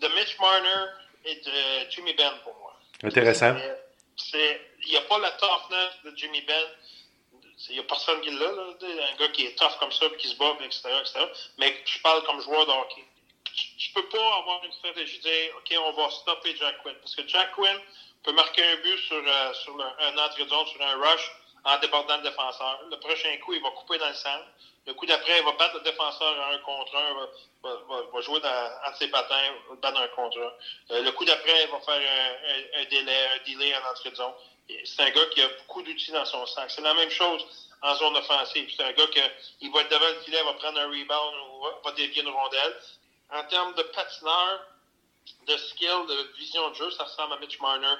de 0.00 0.08
Mitch 0.08 0.36
Marner 0.40 0.90
et 1.24 1.34
de 1.36 1.90
Jimmy 1.90 2.12
Benn 2.14 2.32
pour 2.44 2.54
moi. 2.60 2.72
Intéressant 3.04 3.54
il 4.38 4.88
n'y 4.88 4.96
a 4.96 5.02
pas 5.02 5.18
la 5.18 5.30
toughness 5.32 5.92
de 6.04 6.16
Jimmy 6.16 6.40
Ben. 6.42 6.66
Il 7.68 7.74
n'y 7.74 7.80
a 7.80 7.84
personne 7.84 8.20
qui 8.22 8.30
l'a, 8.30 8.48
un 8.48 9.16
gars 9.18 9.28
qui 9.28 9.46
est 9.46 9.56
tough 9.56 9.78
comme 9.78 9.92
ça, 9.92 10.06
qui 10.18 10.28
se 10.28 10.36
bat, 10.36 10.56
etc., 10.64 10.88
etc. 11.00 11.26
Mais 11.58 11.82
je 11.84 12.00
parle 12.00 12.24
comme 12.24 12.40
joueur 12.40 12.66
de 12.66 12.72
hockey. 12.72 13.04
Je 13.54 13.88
ne 13.88 13.94
peux 13.94 14.08
pas 14.08 14.36
avoir 14.38 14.64
une 14.64 14.72
stratégie 14.72 15.18
de 15.18 15.22
dire, 15.22 15.54
OK, 15.56 15.74
on 15.78 15.92
va 15.92 16.10
stopper 16.10 16.56
Jack 16.56 16.82
Quinn. 16.82 16.96
Parce 16.96 17.14
que 17.14 17.28
Jack 17.28 17.52
Quinn 17.52 17.78
peut 18.24 18.32
marquer 18.32 18.64
un 18.64 18.76
but 18.76 18.98
sur, 18.98 19.22
euh, 19.24 19.54
sur 19.54 19.80
un 19.80 20.18
entrée 20.18 20.46
sur 20.48 20.82
un 20.82 20.96
rush, 20.96 21.30
en 21.64 21.78
débordant 21.78 22.16
le 22.16 22.22
défenseur. 22.22 22.82
Le 22.90 22.98
prochain 22.98 23.36
coup, 23.44 23.54
il 23.54 23.62
va 23.62 23.70
couper 23.70 23.98
dans 23.98 24.08
le 24.08 24.14
centre. 24.14 24.46
Le 24.84 24.94
coup 24.94 25.06
d'après, 25.06 25.38
il 25.38 25.44
va 25.44 25.52
battre 25.52 25.76
le 25.76 25.82
défenseur 25.82 26.40
à 26.40 26.54
un 26.54 26.58
contre 26.58 26.96
un, 26.96 27.14
va, 27.62 27.74
va, 27.88 28.02
va 28.12 28.20
jouer 28.20 28.40
dans, 28.40 28.70
entre 28.84 28.98
ses 28.98 29.08
patins, 29.08 29.52
va 29.68 29.76
battre 29.76 30.00
un 30.00 30.08
contre 30.08 30.38
un. 30.38 30.94
Euh, 30.94 31.02
le 31.02 31.12
coup 31.12 31.24
d'après, 31.24 31.64
il 31.64 31.70
va 31.70 31.80
faire 31.80 32.00
un, 32.00 32.80
un, 32.80 32.84
délai, 32.86 33.28
un 33.34 33.48
delay 33.48 33.74
en 33.76 33.90
entrée 33.90 34.10
de 34.10 34.16
zone. 34.16 34.32
C'est 34.84 35.02
un 35.02 35.10
gars 35.10 35.26
qui 35.26 35.40
a 35.40 35.48
beaucoup 35.48 35.82
d'outils 35.82 36.10
dans 36.10 36.24
son 36.24 36.44
sac. 36.46 36.70
C'est 36.70 36.80
la 36.80 36.94
même 36.94 37.10
chose 37.10 37.44
en 37.82 37.94
zone 37.94 38.16
offensive. 38.16 38.72
C'est 38.76 38.82
un 38.82 38.92
gars 38.92 39.06
qui 39.06 39.68
va 39.68 39.80
être 39.82 39.90
devant 39.90 40.08
le 40.08 40.20
filet, 40.24 40.42
va 40.42 40.54
prendre 40.54 40.80
un 40.80 40.86
rebound 40.86 41.34
ou 41.52 41.66
va, 41.84 41.92
dévier 41.92 42.22
une 42.22 42.28
rondelle. 42.30 42.76
En 43.30 43.44
termes 43.44 43.74
de 43.74 43.82
patineur, 43.82 44.66
de 45.46 45.56
skill, 45.56 46.06
de 46.08 46.32
vision 46.38 46.70
de 46.70 46.74
jeu, 46.74 46.90
ça 46.90 47.04
ressemble 47.04 47.34
à 47.34 47.38
Mitch 47.38 47.60
Marner. 47.60 47.94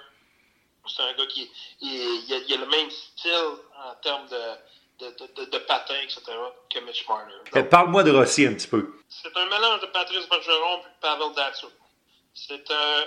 C'est 0.89 1.03
un 1.03 1.13
gars 1.13 1.27
qui 1.27 1.49
il, 1.81 2.25
il 2.29 2.55
a 2.55 2.57
le 2.57 2.67
même 2.67 2.91
style 2.91 3.55
en 3.77 3.95
termes 4.03 4.29
de 4.29 4.57
de, 5.11 5.45
de, 5.45 5.59
patins, 5.59 6.01
etc., 6.03 6.23
que 6.71 6.79
Mitch 6.81 7.07
Marner. 7.09 7.69
Parle-moi 7.69 8.03
de 8.03 8.11
Rossi 8.11 8.47
un 8.47 8.55
petit 8.55 8.69
peu. 8.69 9.01
C'est 9.09 9.37
un 9.37 9.47
mélange 9.47 9.81
de 9.81 9.87
Patrice 9.87 10.29
Bergeron 10.29 10.81
et 10.81 11.01
Pavel 11.01 11.35
Datsuk. 11.35 11.73
C'est 12.35 12.71
un. 12.71 13.05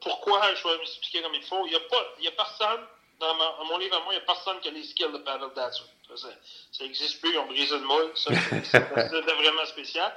Pourquoi 0.00 0.54
je 0.54 0.68
vais 0.68 0.78
m'expliquer 0.78 1.22
comme 1.22 1.34
il 1.34 1.42
faut? 1.44 1.66
Il 1.66 1.70
n'y 1.70 1.76
a, 1.76 1.80
pas, 1.80 2.04
il 2.18 2.24
y 2.24 2.28
a 2.28 2.32
personne, 2.32 2.80
dans, 3.18 3.34
mon 3.64 3.78
livre 3.78 3.96
à 3.96 4.00
moi, 4.00 4.12
il 4.12 4.16
n'y 4.16 4.22
a 4.22 4.26
personne 4.26 4.60
qui 4.60 4.68
a 4.68 4.70
les 4.70 4.84
skills 4.84 5.12
de 5.12 5.18
Pavel 5.18 5.48
Datsuk. 5.54 5.86
Ça 6.14 6.28
n'existe 6.84 7.20
plus, 7.20 7.32
ils 7.32 7.38
ont 7.38 7.46
brisé 7.46 7.78
le 7.78 7.84
moule. 7.84 8.10
C'est 8.14 8.32
vraiment 8.32 9.64
spécial. 9.66 10.14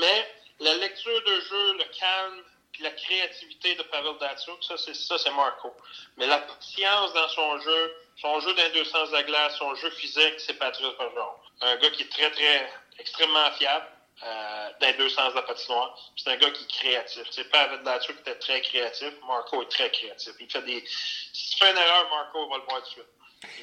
Mais 0.00 0.26
la 0.60 0.74
lecture 0.76 1.22
de 1.22 1.40
jeu, 1.40 1.72
le 1.74 1.84
calme, 1.98 2.42
puis 2.72 2.82
la 2.82 2.90
créativité 2.90 3.74
de 3.74 3.82
Pavel 3.84 4.16
Datsuk, 4.18 4.62
ça, 4.62 4.76
c'est 4.76 4.94
ça, 4.94 5.18
c'est 5.18 5.30
Marco. 5.30 5.74
Mais 6.16 6.26
la 6.26 6.38
patience 6.38 7.12
dans 7.12 7.28
son 7.28 7.60
jeu, 7.60 7.94
son 8.16 8.40
jeu 8.40 8.54
d'un 8.54 8.68
deux 8.70 8.84
sens 8.84 9.08
de 9.10 9.14
la 9.14 9.22
glace, 9.22 9.56
son 9.58 9.74
jeu 9.74 9.90
physique, 9.90 10.34
c'est 10.38 10.58
Patrice 10.58 10.86
Bergeron. 10.98 11.34
Un 11.60 11.76
gars 11.76 11.90
qui 11.90 12.02
est 12.02 12.10
très, 12.10 12.30
très, 12.30 12.68
extrêmement 12.98 13.50
fiable. 13.58 13.86
Euh, 14.22 14.68
dans 14.80 14.96
deux 14.96 15.08
sens 15.08 15.30
de 15.30 15.36
la 15.36 15.42
patinoire. 15.42 15.98
C'est 16.16 16.30
un 16.30 16.36
gars 16.36 16.50
qui 16.50 16.62
est 16.62 16.68
créatif. 16.68 17.24
C'est 17.32 17.50
pas 17.50 17.62
avec 17.62 17.80
qui 18.00 18.12
était 18.12 18.38
très 18.38 18.60
créatif. 18.60 19.10
Marco 19.26 19.60
est 19.60 19.68
très 19.68 19.90
créatif. 19.90 20.32
Il 20.38 20.50
fait 20.50 20.62
des. 20.62 20.84
Si 20.86 21.50
tu 21.50 21.58
fais 21.58 21.72
une 21.72 21.76
erreur, 21.76 22.08
Marco 22.10 22.48
va 22.48 22.58
le 22.58 22.62
voir 22.62 22.80
tout 22.82 22.84
de 22.84 22.90
suite. 22.90 23.04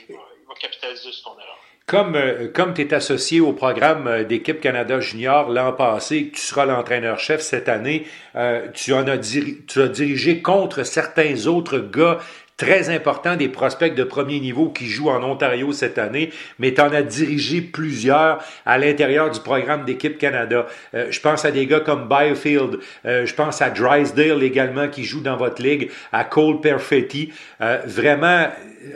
Il 0.09 0.15
va, 0.15 0.21
il 0.39 0.47
va 0.47 0.53
capitaliser 0.55 1.11
sur 1.13 1.31
ton 1.31 1.39
erreur. 1.39 1.57
Comme, 1.87 2.15
euh, 2.15 2.47
comme 2.47 2.73
tu 2.73 2.81
es 2.83 2.93
associé 2.93 3.41
au 3.41 3.53
programme 3.53 4.07
euh, 4.07 4.23
d'équipe 4.23 4.61
Canada 4.61 4.99
Junior 5.01 5.49
l'an 5.49 5.73
passé, 5.73 6.31
tu 6.33 6.39
seras 6.39 6.65
l'entraîneur-chef 6.65 7.41
cette 7.41 7.67
année, 7.67 8.07
euh, 8.35 8.67
tu, 8.73 8.93
en 8.93 9.07
as 9.07 9.17
tu 9.17 9.81
as 9.81 9.87
dirigé 9.87 10.41
contre 10.41 10.83
certains 10.83 11.47
autres 11.47 11.79
gars 11.79 12.19
très 12.61 12.91
important 12.91 13.35
des 13.35 13.49
prospects 13.49 13.95
de 13.95 14.03
premier 14.03 14.39
niveau 14.39 14.69
qui 14.69 14.85
jouent 14.85 15.09
en 15.09 15.23
Ontario 15.23 15.71
cette 15.73 15.97
année, 15.97 16.31
mais 16.59 16.75
tu 16.75 16.81
en 16.81 16.93
as 16.93 17.01
dirigé 17.01 17.59
plusieurs 17.59 18.37
à 18.67 18.77
l'intérieur 18.77 19.31
du 19.31 19.39
programme 19.39 19.83
d'équipe 19.83 20.19
Canada. 20.19 20.67
Euh, 20.93 21.07
je 21.09 21.19
pense 21.19 21.43
à 21.43 21.49
des 21.49 21.65
gars 21.65 21.79
comme 21.79 22.07
Byfield, 22.07 22.77
euh, 23.05 23.25
je 23.25 23.33
pense 23.33 23.63
à 23.63 23.71
Drysdale 23.71 24.43
également 24.43 24.89
qui 24.89 25.05
joue 25.05 25.21
dans 25.21 25.37
votre 25.37 25.59
ligue, 25.59 25.89
à 26.11 26.23
Cole 26.23 26.61
Perfetti. 26.61 27.33
Euh, 27.61 27.79
vraiment, 27.85 28.47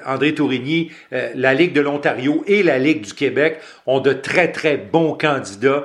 André 0.06 0.36
Tourigny, 0.36 0.92
la 1.12 1.54
Ligue 1.56 1.74
de 1.74 1.82
l'Ontario 1.82 2.44
et 2.48 2.62
la 2.62 2.78
Ligue 2.78 3.02
du 3.02 3.14
Québec 3.14 3.60
ont 3.88 4.00
de 4.00 4.14
très, 4.14 4.52
très 4.52 4.78
bons 4.78 5.14
candidats 5.14 5.84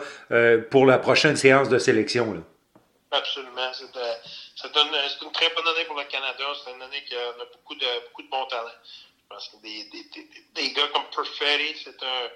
pour 0.70 0.87
la 0.87 0.99
prochaine 0.99 1.37
séance 1.37 1.68
de 1.68 1.78
sélection. 1.78 2.32
Là. 2.32 2.40
Absolument. 3.10 3.70
C'est 3.72 4.39
une, 4.64 5.33
très 5.33 5.49
bonne 5.50 5.69
année 5.69 5.85
pour 5.85 5.97
le 5.97 6.05
Canada. 6.05 6.45
C'est 6.64 6.73
une 6.73 6.83
année 6.83 7.05
qui 7.05 7.14
a, 7.17 7.33
beaucoup 7.52 7.75
de, 7.75 8.00
beaucoup 8.07 8.23
de 8.23 8.29
bons 8.29 8.47
talents. 8.47 8.69
Je 9.23 9.35
pense 9.35 9.49
que 9.49 9.57
des, 9.59 9.85
des, 9.85 10.05
des, 10.55 10.73
gars 10.73 10.88
comme 10.88 11.09
Perfetti, 11.14 11.81
c'est 11.85 12.02
un, 12.02 12.31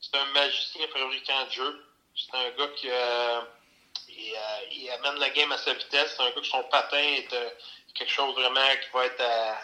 c'est 0.00 0.16
un 0.16 0.24
magicien 0.26 0.86
fabricant 0.88 1.46
de 1.46 1.50
jeu. 1.50 1.86
C'est 2.16 2.36
un 2.36 2.50
gars 2.50 2.68
qui 2.76 2.90
euh, 2.90 3.40
euh, 3.40 4.60
il, 4.72 4.90
amène 4.90 5.20
la 5.20 5.30
game 5.30 5.52
à 5.52 5.58
sa 5.58 5.72
vitesse. 5.74 6.14
C'est 6.16 6.22
un 6.22 6.30
gars 6.30 6.40
que 6.40 6.46
son 6.46 6.62
patin 6.64 6.98
est 6.98 7.32
euh, 7.32 7.50
quelque 7.94 8.10
chose 8.10 8.34
vraiment 8.34 8.68
qui 8.82 8.88
va 8.92 9.06
être 9.06 9.20
à, 9.20 9.58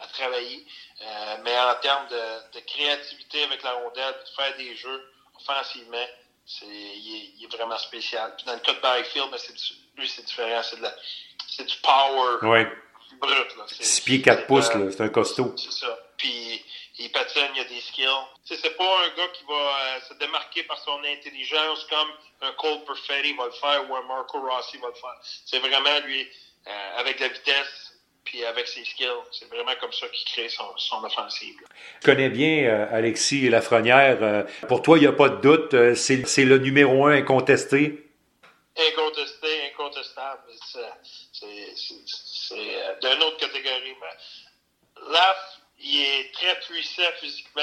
à 0.00 0.06
travailler. 0.08 0.66
Mais 1.42 1.58
en 1.58 1.74
termes 1.76 2.06
de, 2.08 2.52
de, 2.52 2.60
créativité 2.60 3.42
avec 3.42 3.62
la 3.64 3.72
rondelle, 3.72 4.14
de 4.14 4.30
faire 4.36 4.56
des 4.56 4.76
jeux 4.76 5.12
offensivement, 5.34 6.06
c'est, 6.46 6.66
il, 6.66 7.16
est, 7.16 7.32
il 7.38 7.44
est 7.44 7.56
vraiment 7.56 7.78
spécial. 7.78 8.34
Puis 8.36 8.46
dans 8.46 8.54
le 8.54 8.60
cas 8.60 8.72
de 8.72 8.80
Byfield, 8.80 9.30
ben, 9.30 9.38
c'est, 9.38 9.54
lui, 9.96 10.08
c'est 10.08 10.22
différent. 10.22 10.62
C'est 10.62 10.76
de 10.76 10.82
la, 10.82 10.94
c'est 11.56 11.66
du 11.66 11.76
power 11.82 12.38
oui. 12.42 12.64
brut. 13.20 13.56
Là. 13.56 13.64
6 13.68 14.00
pieds 14.02 14.22
4 14.22 14.46
pouces, 14.46 14.72
là. 14.74 14.90
c'est 14.90 15.02
un 15.02 15.08
costaud. 15.08 15.54
C'est 15.56 15.72
ça. 15.72 15.98
Puis 16.16 16.64
il 16.98 17.10
patine, 17.10 17.48
il 17.54 17.60
a 17.60 17.64
des 17.64 17.80
skills. 17.80 18.06
C'est, 18.44 18.56
c'est 18.56 18.76
pas 18.76 18.84
un 18.84 19.16
gars 19.16 19.28
qui 19.32 19.44
va 19.44 19.54
euh, 19.54 20.00
se 20.08 20.14
démarquer 20.14 20.62
par 20.64 20.78
son 20.78 20.98
intelligence 21.04 21.86
comme 21.88 22.08
un 22.42 22.52
Cole 22.52 22.84
Perfetti 22.84 23.34
va 23.34 23.46
le 23.46 23.52
faire 23.52 23.90
ou 23.90 23.96
un 23.96 24.02
Marco 24.02 24.40
Rossi 24.40 24.78
va 24.78 24.88
le 24.88 24.94
faire. 24.94 25.18
C'est 25.44 25.58
vraiment 25.58 25.98
lui, 26.06 26.28
euh, 26.66 27.00
avec 27.00 27.20
la 27.20 27.28
vitesse, 27.28 27.92
puis 28.24 28.44
avec 28.44 28.66
ses 28.66 28.84
skills. 28.84 29.08
C'est 29.32 29.48
vraiment 29.48 29.72
comme 29.80 29.92
ça 29.92 30.06
qu'il 30.08 30.24
crée 30.32 30.48
son, 30.48 30.64
son 30.76 31.04
offensive. 31.04 31.56
Je 32.00 32.06
connais 32.06 32.28
bien 32.28 32.64
euh, 32.64 32.86
Alexis 32.90 33.48
Lafrenière. 33.48 34.18
Euh, 34.22 34.42
pour 34.68 34.82
toi, 34.82 34.98
il 34.98 35.02
n'y 35.02 35.06
a 35.06 35.12
pas 35.12 35.28
de 35.28 35.40
doute, 35.40 35.74
euh, 35.74 35.94
c'est 35.94 36.44
le 36.44 36.58
numéro 36.58 37.06
un 37.06 37.12
incontesté? 37.12 38.08
Incontesté, 38.76 39.48
incontestable. 39.72 40.40
C'est 41.42 43.00
d'une 43.00 43.22
autre 43.22 43.38
catégorie. 43.38 43.94
Laf, 45.08 45.58
il 45.80 46.00
est 46.00 46.34
très 46.34 46.58
puissant 46.60 47.10
physiquement. 47.20 47.62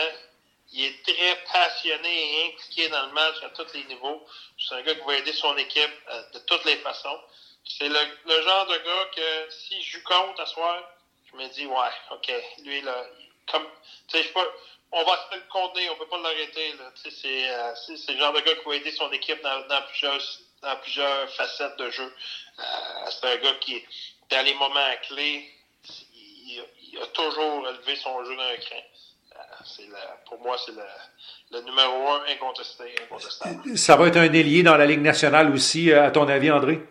Il 0.72 0.86
est 0.86 1.04
très 1.04 1.44
passionné 1.52 2.10
et 2.10 2.48
impliqué 2.54 2.90
dans 2.90 3.08
le 3.08 3.14
match 3.14 3.36
à 3.44 3.50
tous 3.50 3.74
les 3.74 3.84
niveaux. 3.86 4.26
C'est 4.58 4.76
un 4.76 4.82
gars 4.84 4.94
qui 4.94 5.02
va 5.02 5.16
aider 5.16 5.34
son 5.34 5.58
équipe 5.58 5.92
de 6.34 6.40
toutes 6.40 6.66
les 6.66 6.78
façons. 6.78 7.20
C'est 7.66 7.88
le, 7.88 8.42
genre 8.42 8.68
de 8.68 8.78
gars 8.78 9.10
que 9.16 9.52
si 9.52 9.82
je 9.82 10.00
contre 10.00 10.42
à 10.42 10.46
soir, 10.46 10.84
je 11.32 11.38
me 11.38 11.48
dis, 11.50 11.66
ouais, 11.66 11.92
OK, 12.12 12.32
lui, 12.64 12.82
là, 12.82 13.06
comme, 13.52 13.68
on 14.92 15.04
va 15.04 15.28
se 15.30 15.36
le 15.36 15.44
contenir, 15.50 15.94
on 15.94 15.96
peut 15.98 16.08
pas 16.08 16.18
l'arrêter, 16.18 16.74
euh, 16.80 16.90
c'est, 17.76 17.98
c'est 17.98 18.14
le 18.14 18.18
genre 18.18 18.34
de 18.34 18.40
gars 18.40 18.56
qui 18.56 18.66
va 18.66 18.76
aider 18.76 18.92
son 18.92 19.12
équipe 19.12 19.42
dans, 19.42 19.68
dans 19.68 19.82
plusieurs, 19.84 20.20
dans 20.62 20.76
plusieurs 20.78 21.30
facettes 21.30 21.78
de 21.78 21.90
jeu. 21.90 22.14
Euh, 22.60 22.64
c'est 23.10 23.28
un 23.28 23.38
gars 23.38 23.56
qui, 23.62 23.84
dans 24.30 24.46
les 24.46 24.54
moments 24.54 24.94
clés, 25.08 25.50
il, 26.14 26.64
il, 26.92 27.00
a 27.00 27.06
toujours 27.08 27.68
élevé 27.68 27.96
son 27.96 28.24
jeu 28.26 28.36
d'un 28.36 28.58
cran. 28.58 28.76
Euh, 29.36 29.42
c'est 29.64 29.88
pour 30.28 30.40
moi, 30.42 30.58
c'est 30.64 30.74
le, 30.74 30.84
le, 31.52 31.62
numéro 31.62 32.10
un 32.10 32.24
incontesté, 32.30 32.96
incontestable. 33.04 33.78
Ça 33.78 33.96
va 33.96 34.08
être 34.08 34.18
un 34.18 34.34
ailier 34.34 34.64
dans 34.64 34.76
la 34.76 34.86
Ligue 34.86 35.02
nationale 35.02 35.54
aussi, 35.54 35.92
à 35.94 36.12
ton 36.12 36.28
avis, 36.28 36.52
André? 36.52 36.82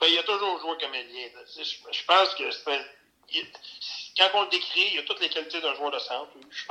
Ben, 0.00 0.06
il 0.08 0.18
a 0.18 0.22
toujours 0.22 0.60
joué 0.60 0.72
comme 0.80 0.94
ailier. 0.94 1.32
Je, 1.56 2.04
pense 2.06 2.34
que 2.34 2.44
quand 4.16 4.30
on 4.34 4.42
le 4.42 4.48
décrit, 4.48 4.92
il 4.92 5.00
a 5.00 5.02
toutes 5.02 5.20
les 5.20 5.28
qualités 5.28 5.60
d'un 5.60 5.74
joueur 5.74 5.90
de 5.90 5.98
centre. 5.98 6.30
Je 6.50 6.56
suis 6.56 6.66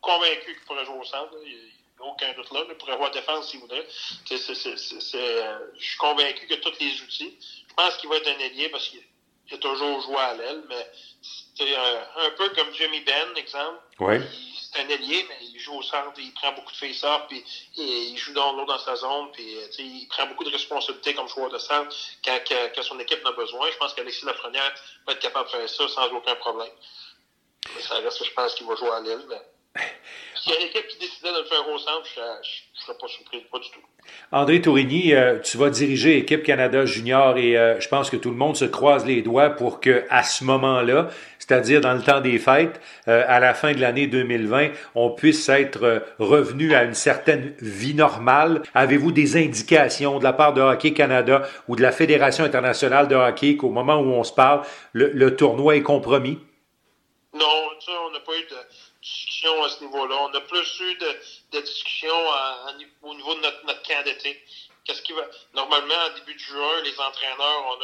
convaincu 0.00 0.54
qu'il 0.54 0.64
pourrait 0.66 0.84
jouer 0.84 0.98
au 0.98 1.04
centre. 1.04 1.34
Il 1.44 1.77
aucun 2.00 2.32
doute 2.34 2.50
là. 2.52 2.64
Il 2.68 2.74
pourrait 2.76 2.92
avoir 2.92 3.10
défense 3.10 3.50
s'il 3.50 3.60
voudrait. 3.60 3.86
Euh, 4.30 5.58
je 5.78 5.84
suis 5.84 5.98
convaincu 5.98 6.52
a 6.52 6.56
tous 6.58 6.78
les 6.80 7.00
outils. 7.02 7.36
Je 7.68 7.74
pense 7.74 7.96
qu'il 7.96 8.08
va 8.08 8.16
être 8.16 8.28
un 8.28 8.38
ailier 8.38 8.68
parce 8.68 8.88
qu'il 8.88 9.02
a 9.52 9.58
toujours 9.58 10.00
joué 10.02 10.16
à 10.16 10.34
l'aile, 10.34 10.62
mais 10.68 10.90
c'est 11.56 11.74
un, 11.74 12.26
un, 12.26 12.30
peu 12.30 12.48
comme 12.50 12.72
Jimmy 12.74 13.00
Ben, 13.00 13.36
exemple. 13.36 13.80
Ouais 14.00 14.20
c'est 14.70 14.80
un 14.80 14.88
ailier, 14.88 15.24
mais 15.28 15.38
il 15.40 15.58
joue 15.58 15.74
au 15.74 15.82
centre, 15.82 16.12
il 16.18 16.32
prend 16.34 16.52
beaucoup 16.52 16.72
de 16.72 16.76
face-off, 16.76 17.22
puis 17.28 17.44
il 17.76 18.16
joue 18.16 18.32
dans 18.32 18.52
l'eau 18.52 18.66
dans 18.66 18.78
sa 18.78 18.96
zone, 18.96 19.30
puis 19.32 19.56
euh, 19.56 19.66
il 19.78 20.06
prend 20.08 20.26
beaucoup 20.26 20.44
de 20.44 20.50
responsabilités 20.50 21.14
comme 21.14 21.28
joueur 21.28 21.50
de 21.50 21.58
centre 21.58 21.94
quand, 22.24 22.38
quand, 22.46 22.82
son 22.82 22.98
équipe 22.98 23.20
en 23.24 23.30
a 23.30 23.32
besoin. 23.32 23.70
Je 23.70 23.76
pense 23.78 23.94
qu'Alexis 23.94 24.24
Lafrenière 24.24 24.74
va 25.06 25.12
être 25.12 25.20
capable 25.20 25.46
de 25.46 25.56
faire 25.56 25.68
ça 25.68 25.88
sans 25.88 26.08
aucun 26.12 26.34
problème. 26.36 26.72
Mais 27.74 27.82
ça 27.82 27.96
reste, 27.96 28.24
je 28.24 28.32
pense 28.32 28.54
qu'il 28.54 28.66
va 28.66 28.76
jouer 28.76 28.90
à 28.90 29.00
l'aile, 29.00 29.24
mais 29.28 29.40
s'il 30.40 30.52
y 30.52 30.56
a 30.56 30.60
une 30.60 30.66
équipe 30.66 30.86
qui 30.86 30.98
décidait 30.98 31.32
de 31.32 31.38
le 31.38 31.44
faire 31.44 31.68
au 31.68 31.78
centre, 31.78 32.06
je 32.14 32.20
ne 32.20 32.80
serais 32.80 32.98
pas 32.98 33.08
surpris, 33.08 33.40
pas 33.50 33.58
du 33.58 33.70
tout. 33.70 33.80
André 34.30 34.60
Tourigny, 34.60 35.14
euh, 35.14 35.38
tu 35.40 35.58
vas 35.58 35.68
diriger 35.68 36.14
l'équipe 36.14 36.42
Canada 36.42 36.86
Junior 36.86 37.36
et 37.36 37.56
euh, 37.56 37.80
je 37.80 37.88
pense 37.88 38.08
que 38.08 38.16
tout 38.16 38.30
le 38.30 38.36
monde 38.36 38.56
se 38.56 38.64
croise 38.64 39.04
les 39.04 39.20
doigts 39.22 39.50
pour 39.50 39.80
que 39.80 40.04
à 40.10 40.22
ce 40.22 40.44
moment-là, 40.44 41.08
c'est-à-dire 41.38 41.80
dans 41.80 41.92
le 41.92 42.02
temps 42.02 42.20
des 42.20 42.38
fêtes, 42.38 42.80
euh, 43.08 43.24
à 43.26 43.40
la 43.40 43.52
fin 43.52 43.72
de 43.72 43.80
l'année 43.80 44.06
2020, 44.06 44.68
on 44.94 45.10
puisse 45.10 45.48
être 45.48 46.04
revenu 46.18 46.74
à 46.74 46.84
une 46.84 46.94
certaine 46.94 47.54
vie 47.60 47.94
normale. 47.94 48.62
Avez-vous 48.74 49.12
des 49.12 49.36
indications 49.36 50.18
de 50.18 50.24
la 50.24 50.32
part 50.32 50.54
de 50.54 50.60
Hockey 50.60 50.92
Canada 50.92 51.42
ou 51.68 51.76
de 51.76 51.82
la 51.82 51.92
Fédération 51.92 52.44
internationale 52.44 53.08
de 53.08 53.16
hockey 53.16 53.56
qu'au 53.56 53.70
moment 53.70 53.96
où 53.96 54.12
on 54.12 54.24
se 54.24 54.32
parle, 54.32 54.62
le, 54.92 55.10
le 55.12 55.36
tournoi 55.36 55.76
est 55.76 55.82
compromis? 55.82 56.38
Non, 57.34 57.68
ça, 57.80 57.92
on 58.06 58.10
n'a 58.12 58.20
pas 58.20 58.32
eu 58.36 58.42
de 58.42 58.57
à 59.46 59.68
ce 59.68 59.84
niveau-là. 59.84 60.16
On 60.20 60.34
a 60.34 60.40
plus 60.40 60.80
eu 60.80 60.94
de, 60.96 61.20
de 61.52 61.60
discussions 61.60 62.24
au 63.02 63.14
niveau 63.14 63.34
de 63.34 63.40
notre, 63.40 63.66
notre 63.66 63.82
camp 63.82 64.04
d'été. 64.04 64.42
Qu'est-ce 64.84 65.02
qui 65.02 65.12
va. 65.12 65.22
Normalement, 65.54 65.94
en 65.94 66.14
début 66.14 66.34
de 66.34 66.38
juin, 66.38 66.80
les 66.82 66.98
entraîneurs, 66.98 67.78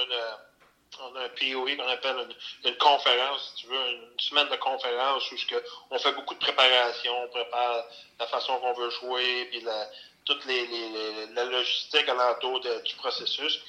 on 1.00 1.16
a 1.16 1.24
un 1.24 1.28
POI 1.28 1.76
qu'on 1.76 1.88
appelle 1.88 2.16
une, 2.16 2.70
une, 2.70 2.76
conférence, 2.78 3.52
si 3.54 3.62
tu 3.62 3.66
veux, 3.66 3.90
une 3.90 4.20
semaine 4.20 4.48
de 4.48 4.56
conférence 4.56 5.30
où 5.30 5.36
que 5.48 5.62
on 5.90 5.98
fait 5.98 6.12
beaucoup 6.12 6.34
de 6.34 6.38
préparation, 6.38 7.24
on 7.24 7.28
prépare 7.28 7.84
la 8.18 8.26
façon 8.26 8.58
qu'on 8.58 8.72
veut 8.74 8.90
jouer, 8.90 9.46
puis 9.50 9.60
la, 9.60 9.88
toute 10.24 10.44
la 10.46 11.44
logistique 11.44 12.08
alentour 12.08 12.60
de, 12.60 12.80
du 12.82 12.94
processus. 12.96 13.60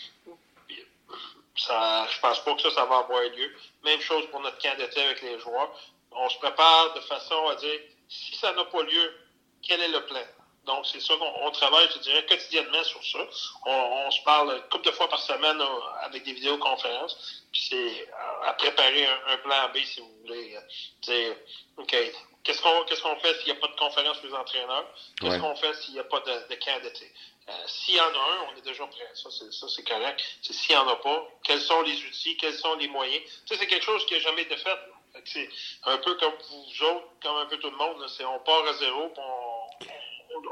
Ça, 1.57 2.05
je 2.11 2.19
pense 2.19 2.43
pas 2.43 2.53
que 2.53 2.61
ça, 2.61 2.71
ça 2.71 2.85
va 2.85 2.97
avoir 2.97 3.21
lieu. 3.21 3.55
Même 3.83 4.01
chose 4.01 4.25
pour 4.29 4.41
notre 4.41 4.57
camp 4.57 4.77
d'été 4.77 5.01
avec 5.01 5.21
les 5.21 5.39
joueurs 5.39 5.71
on 6.15 6.29
se 6.29 6.37
prépare 6.37 6.93
de 6.93 7.01
façon 7.01 7.47
à 7.47 7.55
dire, 7.55 7.79
si 8.07 8.35
ça 8.35 8.53
n'a 8.53 8.65
pas 8.65 8.83
lieu, 8.83 9.13
quel 9.61 9.81
est 9.81 9.89
le 9.89 10.05
plan? 10.05 10.23
Donc, 10.65 10.85
c'est 10.87 10.99
ça 10.99 11.13
qu'on 11.15 11.51
travaille, 11.51 11.87
je 11.93 11.99
dirais, 11.99 12.25
quotidiennement 12.25 12.83
sur 12.83 13.03
ça. 13.05 13.19
On, 13.65 14.09
se 14.09 14.21
parle 14.23 14.55
une 14.55 14.69
couple 14.69 14.85
de 14.85 14.91
fois 14.91 15.07
par 15.07 15.19
semaine 15.19 15.61
euh, 15.61 15.79
avec 16.01 16.23
des 16.23 16.33
vidéoconférences. 16.33 17.43
Puis 17.51 17.67
c'est 17.69 18.09
à, 18.43 18.53
préparer 18.53 19.05
un, 19.27 19.37
plan 19.37 19.69
B, 19.73 19.77
si 19.85 19.99
vous 19.99 20.11
voulez. 20.21 20.57
C'est, 21.01 21.37
OK, 21.77 21.95
qu'est-ce 22.43 22.61
qu'on 22.61 22.83
qu'est-ce 22.85 23.01
qu'on 23.01 23.15
fait 23.17 23.35
s'il 23.35 23.53
n'y 23.53 23.59
a 23.59 23.61
pas 23.61 23.67
de 23.67 23.75
conférence 23.75 24.17
pour 24.17 24.27
les 24.27 24.35
entraîneurs? 24.35 24.85
Qu'est-ce 25.21 25.39
qu'on 25.39 25.55
fait 25.55 25.73
s'il 25.75 25.93
n'y 25.93 25.99
a 25.99 26.03
pas 26.03 26.19
de, 26.21 26.47
de 26.49 26.55
camp 26.55 26.81
d'été? 26.81 27.11
Euh, 27.47 27.53
s'il 27.67 27.95
y 27.95 27.99
en 27.99 28.05
a 28.05 28.07
un, 28.07 28.47
on 28.51 28.57
est 28.57 28.61
déjà 28.61 28.87
prêt. 28.87 29.09
Ça, 29.13 29.29
c'est, 29.29 29.53
ça, 29.53 29.67
c'est 29.69 29.83
correct. 29.83 30.19
C'est 30.41 30.53
s'il 30.53 30.75
n'y 30.75 30.81
en 30.81 30.87
a 30.87 30.95
pas, 30.95 31.27
quels 31.43 31.61
sont 31.61 31.83
les 31.83 31.95
outils, 32.05 32.37
quels 32.37 32.55
sont 32.55 32.73
les 32.75 32.87
moyens? 32.87 33.23
Ça, 33.45 33.55
c'est 33.59 33.67
quelque 33.67 33.85
chose 33.85 34.03
qui 34.07 34.15
n'a 34.15 34.19
jamais 34.21 34.41
été 34.41 34.57
fait. 34.57 34.79
C'est 35.23 35.49
un 35.83 35.97
peu 35.97 36.15
comme 36.15 36.33
vous 36.49 36.85
autres, 36.85 37.07
comme 37.23 37.37
un 37.37 37.45
peu 37.45 37.57
tout 37.57 37.69
le 37.69 37.77
monde. 37.77 37.99
Là, 37.99 38.07
on 38.29 38.39
part 38.43 38.67
à 38.67 38.73
zéro, 38.73 39.09
puis 39.09 39.23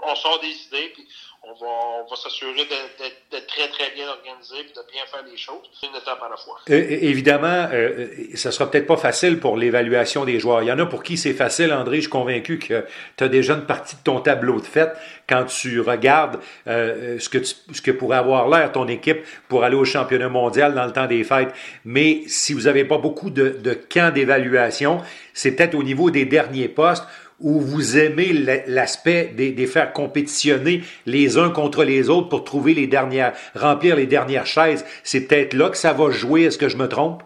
on, 0.04 0.16
sort 0.16 0.40
des 0.42 0.48
idées, 0.48 0.92
puis 0.94 1.08
on 1.44 1.54
va, 1.54 2.16
s'assurer 2.16 2.66
d'être, 2.66 3.48
très, 3.48 3.68
très 3.68 3.92
bien 3.94 4.08
organisé, 4.08 4.56
puis 4.64 4.74
de 4.74 4.92
bien 4.92 5.02
faire 5.12 5.24
les 5.30 5.38
choses, 5.38 5.70
une 5.84 5.90
étape 5.90 6.22
à 6.24 6.30
la 6.30 6.38
fois. 6.38 6.60
Euh, 6.70 6.88
évidemment, 7.02 7.68
euh, 7.74 8.08
ça 8.36 8.52
sera 8.52 8.70
peut-être 8.70 8.88
pas 8.88 8.98
facile 8.98 9.40
pour 9.40 9.58
l'évaluation 9.58 10.24
des 10.24 10.40
joueurs. 10.40 10.62
Il 10.62 10.68
y 10.68 10.72
en 10.72 10.80
a 10.80 10.86
pour 10.86 11.04
qui 11.04 11.18
c'est 11.18 11.34
facile, 11.34 11.74
André. 11.74 11.98
Je 11.98 12.02
suis 12.02 12.10
convaincu 12.10 12.60
que 12.60 12.86
tu 13.18 13.24
as 13.24 13.28
déjà 13.28 13.56
une 13.56 13.66
partie 13.66 13.96
de 13.96 14.02
ton 14.04 14.22
tableau 14.22 14.60
de 14.60 14.66
fait 14.66 14.92
quand 15.28 15.46
tu 15.46 15.82
regardes 15.82 16.40
euh, 16.68 17.20
ce, 17.20 17.30
que 17.30 17.44
ce 17.44 17.82
que 17.82 17.92
pourrait 17.92 18.18
avoir 18.18 18.48
l'air 18.48 18.72
ton 18.72 18.88
équipe 18.88 19.20
pour 19.50 19.64
aller 19.64 19.76
au 19.76 19.86
championnat 19.86 20.30
mondial 20.30 20.74
dans 20.74 20.86
le 20.86 20.94
temps 20.94 21.08
des 21.08 21.24
fêtes. 21.24 21.54
Mais 21.84 22.24
si 22.28 22.54
vous 22.54 22.62
n'avez 22.62 22.86
pas 22.86 22.98
beaucoup 22.98 23.30
de, 23.30 23.50
de 23.50 23.74
d'évaluation, 24.12 25.02
c'est 25.34 25.56
peut-être 25.56 25.76
au 25.76 25.84
niveau 25.84 26.10
des 26.10 26.26
derniers 26.26 26.68
postes 26.68 27.06
où 27.44 27.60
vous 27.60 27.98
aimez 27.98 28.34
l'aspect 28.68 29.26
des, 29.26 29.68
faire 29.68 29.94
compétitionner 29.94 30.84
les 31.06 31.38
uns 31.38 31.50
contre 31.50 31.84
les 31.84 32.10
autres 32.10 32.30
pour 32.30 32.44
trouver 32.44 32.74
les 32.74 32.88
dernières, 32.88 33.34
remplir 33.54 33.98
les 33.98 34.08
dernières 34.08 34.48
chaises. 34.48 34.86
C'est 35.04 35.28
peut-être 35.28 35.54
là 35.54 35.70
que 35.70 35.78
ça 35.78 35.94
va 35.94 36.10
jouer. 36.10 36.44
Est-ce 36.44 36.58
que 36.58 36.70
je 36.70 36.78
me 36.78 36.88
trompe? 36.88 37.22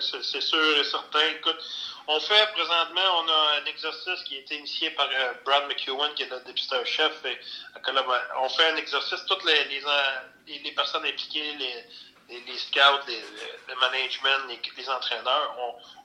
C'est 0.00 0.40
sûr 0.40 0.78
et 0.80 0.84
certain. 0.84 1.18
On 2.10 2.18
fait 2.20 2.52
présentement, 2.54 3.02
on 3.22 3.28
a 3.28 3.60
un 3.60 3.64
exercice 3.66 4.22
qui 4.24 4.36
a 4.36 4.38
été 4.40 4.56
initié 4.56 4.90
par 4.92 5.06
euh, 5.06 5.32
Brad 5.44 5.68
McEwen, 5.68 6.14
qui 6.14 6.22
est 6.22 6.30
le 6.30 6.40
dépisteur-chef. 6.46 7.22
On 7.22 8.48
fait 8.48 8.70
un 8.72 8.76
exercice, 8.76 9.24
toutes 9.28 9.44
les, 9.44 9.80
les, 10.64 10.72
personnes 10.72 11.04
impliquées, 11.04 11.52
les, 11.58 12.38
les, 12.46 12.58
scouts, 12.58 13.04
les, 13.08 13.20
le 13.68 13.74
management, 13.78 14.58
les, 14.78 14.88
entraîneurs, 14.88 15.54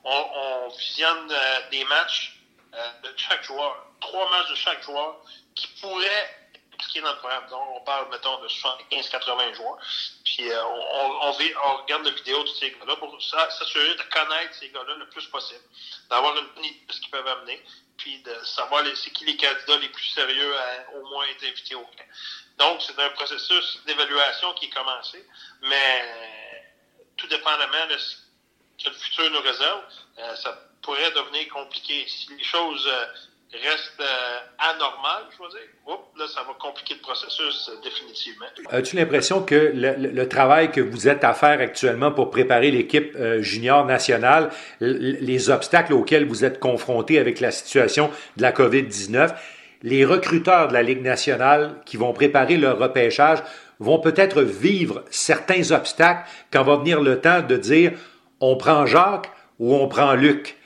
on 0.03 0.67
visionne 0.77 1.31
euh, 1.31 1.59
des 1.71 1.85
matchs 1.85 2.32
euh, 2.73 2.91
de 3.03 3.13
chaque 3.17 3.43
joueur, 3.43 3.85
trois 3.99 4.29
matchs 4.31 4.49
de 4.49 4.55
chaque 4.55 4.83
joueur 4.83 5.17
qui 5.55 5.67
pourraient 5.79 6.49
impliquer 6.73 7.01
le 7.01 7.15
programme. 7.17 7.47
Donc, 7.49 7.61
on 7.75 7.81
parle, 7.81 8.09
mettons, 8.09 8.41
de 8.41 8.47
75-80 8.47 9.53
joueurs. 9.53 9.77
Puis, 10.25 10.51
euh, 10.51 10.63
on, 10.65 11.31
regarde 11.31 12.03
la 12.03 12.11
vidéo 12.11 12.43
de 12.43 12.49
ces 12.49 12.71
gars-là 12.71 12.95
pour 12.95 13.15
s'assurer 13.21 13.95
de 13.95 14.03
connaître 14.11 14.55
ces 14.59 14.69
gars-là 14.69 14.95
le 14.95 15.07
plus 15.09 15.27
possible, 15.27 15.61
d'avoir 16.09 16.35
une 16.35 16.65
idée 16.65 16.81
de 16.87 16.93
ce 16.93 16.99
qu'ils 16.99 17.11
peuvent 17.11 17.27
amener, 17.27 17.63
puis 17.97 18.17
de 18.19 18.33
savoir 18.43 18.83
c'est 18.95 19.11
qui 19.11 19.25
les 19.25 19.37
candidats 19.37 19.77
les 19.77 19.89
plus 19.89 20.07
sérieux 20.07 20.57
à 20.57 20.97
au 20.97 21.07
moins 21.09 21.25
être 21.27 21.43
invités 21.43 21.75
au 21.75 21.83
camp. 21.83 22.07
Donc, 22.57 22.81
c'est 22.81 22.99
un 22.99 23.09
processus 23.11 23.79
d'évaluation 23.85 24.53
qui 24.53 24.65
est 24.65 24.69
commencé, 24.69 25.23
mais 25.61 26.15
tout 27.17 27.27
dépendamment 27.27 27.87
de 27.87 27.97
ce 27.97 28.15
que 28.83 28.89
le 28.89 28.95
futur 28.95 29.29
nous 29.29 29.41
réserve, 29.41 29.83
euh, 30.19 30.35
ça 30.35 30.57
pourrait 30.83 31.11
devenir 31.15 31.47
compliqué. 31.51 32.05
Si 32.07 32.27
les 32.37 32.43
choses 32.43 32.87
euh, 32.87 33.57
restent 33.65 34.01
euh, 34.01 34.73
anormales, 34.73 35.23
je 35.31 35.43
veux 35.43 35.49
dire, 35.49 35.97
là, 36.17 36.25
ça 36.27 36.41
va 36.41 36.53
compliquer 36.59 36.95
le 36.95 37.01
processus 37.01 37.69
euh, 37.69 37.81
définitivement. 37.83 38.45
As-tu 38.69 38.95
l'impression 38.97 39.43
que 39.43 39.71
le, 39.73 39.95
le, 39.95 40.29
travail 40.29 40.71
que 40.71 40.81
vous 40.81 41.07
êtes 41.07 41.23
à 41.23 41.33
faire 41.33 41.59
actuellement 41.61 42.11
pour 42.11 42.29
préparer 42.29 42.69
l'équipe 42.69 43.15
junior 43.39 43.85
nationale, 43.85 44.51
les 44.81 45.49
obstacles 45.49 45.93
auxquels 45.93 46.27
vous 46.27 46.43
êtes 46.43 46.59
confrontés 46.59 47.17
avec 47.17 47.39
la 47.39 47.51
situation 47.51 48.11
de 48.37 48.41
la 48.41 48.51
COVID-19, 48.51 49.33
les 49.83 50.05
recruteurs 50.05 50.69
de 50.69 50.73
la 50.73 50.83
Ligue 50.83 51.01
nationale 51.01 51.81
qui 51.85 51.97
vont 51.97 52.13
préparer 52.13 52.57
leur 52.57 52.79
repêchage 52.79 53.39
vont 53.79 53.99
peut-être 53.99 54.41
vivre 54.41 55.03
certains 55.09 55.71
obstacles 55.71 56.27
quand 56.51 56.63
va 56.63 56.77
venir 56.77 57.01
le 57.01 57.19
temps 57.19 57.41
de 57.41 57.57
dire 57.57 57.91
on 58.39 58.55
prend 58.55 58.85
Jacques 58.85 59.29
ou 59.59 59.75
on 59.75 59.87
prend 59.87 60.13
Luc? 60.13 60.57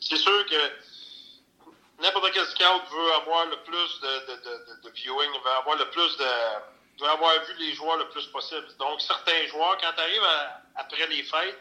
C'est 0.00 0.16
sûr 0.16 0.46
que 0.46 2.02
n'importe 2.02 2.32
quel 2.32 2.44
scout 2.46 2.82
veut 2.92 3.12
avoir 3.14 3.46
le 3.46 3.56
plus 3.62 4.00
de, 4.00 4.90
viewing, 4.90 5.30
veut 5.30 5.50
avoir 5.58 5.76
le 5.76 5.90
plus 5.90 6.16
de. 6.18 7.00
veut 7.00 7.08
avoir 7.10 7.32
vu 7.46 7.54
les 7.58 7.72
joueurs 7.72 7.96
le 7.96 8.08
plus 8.10 8.26
possible. 8.26 8.66
Donc, 8.78 9.00
certains 9.00 9.46
joueurs, 9.48 9.78
quand 9.80 9.92
tu 9.94 10.00
arrives 10.00 10.28
après 10.76 11.06
les 11.06 11.22
fêtes, 11.22 11.58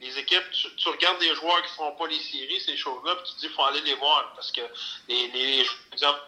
les 0.00 0.18
équipes, 0.18 0.50
tu, 0.50 0.88
regardes 0.88 1.18
des 1.18 1.34
joueurs 1.34 1.60
qui 1.62 1.70
ne 1.70 1.74
font 1.74 1.92
pas 1.92 2.06
les 2.06 2.18
séries, 2.20 2.60
ces 2.60 2.76
choses-là, 2.76 3.16
puis 3.16 3.24
tu 3.26 3.34
te 3.34 3.40
dis 3.40 3.46
qu'il 3.48 3.54
faut 3.54 3.64
aller 3.64 3.82
les 3.82 3.94
voir. 3.94 4.32
Parce 4.34 4.50
que 4.50 4.62
les, 5.08 5.28
les 5.28 5.64
par 5.64 5.92
exemple, 5.92 6.20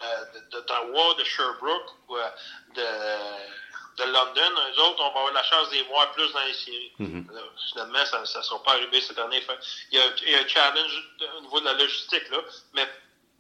d'Ottawa, 0.51 1.15
de 1.19 1.25
Sherbrooke 1.25 1.91
euh, 2.11 2.29
de, 2.75 2.83
de 3.99 4.05
London, 4.05 4.61
eux 4.75 4.81
autres, 4.81 5.01
on 5.01 5.13
va 5.13 5.21
avoir 5.21 5.33
la 5.33 5.43
chance 5.43 5.69
de 5.71 5.75
les 5.75 5.83
voir 5.85 6.11
plus 6.13 6.33
dans 6.33 6.45
les 6.45 6.55
séries. 6.55 6.93
Mm-hmm. 7.01 7.25
finalement, 7.73 8.05
ça 8.07 8.21
ne 8.21 8.25
sera 8.25 8.63
pas 8.63 8.73
arrivé 8.73 9.01
cette 9.01 9.19
année. 9.19 9.43
Il 9.91 9.99
y, 9.99 10.01
a, 10.01 10.05
il 10.27 10.31
y 10.31 10.35
a 10.35 10.41
un 10.41 10.49
challenge 10.49 11.13
au 11.37 11.41
niveau 11.43 11.61
de 11.61 11.67
la 11.67 11.75
logistique, 11.75 12.29
là, 12.31 12.39
mais 12.75 12.89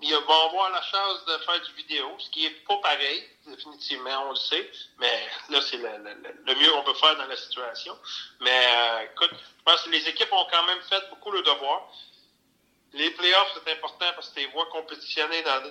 ils 0.02 0.14
vont 0.14 0.48
avoir 0.48 0.70
la 0.70 0.82
chance 0.82 1.24
de 1.26 1.38
faire 1.38 1.60
du 1.60 1.72
vidéo, 1.74 2.12
ce 2.18 2.28
qui 2.30 2.46
est 2.46 2.66
pas 2.66 2.76
pareil, 2.78 3.24
définitivement, 3.46 4.26
on 4.26 4.30
le 4.30 4.36
sait, 4.36 4.70
mais 4.98 5.28
là, 5.48 5.60
c'est 5.62 5.76
le, 5.76 5.88
le, 6.44 6.54
mieux 6.56 6.70
qu'on 6.72 6.82
peut 6.82 6.94
faire 6.94 7.16
dans 7.16 7.26
la 7.26 7.36
situation. 7.36 7.96
Mais 8.40 8.66
euh, 8.66 9.06
écoute, 9.12 9.30
je 9.32 9.62
pense 9.64 9.82
que 9.82 9.90
les 9.90 10.08
équipes 10.08 10.32
ont 10.32 10.46
quand 10.50 10.64
même 10.64 10.80
fait 10.82 11.08
beaucoup 11.08 11.30
le 11.30 11.42
devoir. 11.42 11.88
Les 12.94 13.10
playoffs, 13.12 13.52
c'est 13.54 13.72
important 13.72 14.06
parce 14.14 14.30
que 14.30 14.34
tu 14.34 14.40
les 14.40 14.46
vois 14.52 14.66
compétitionner 14.66 15.42
dans, 15.42 15.62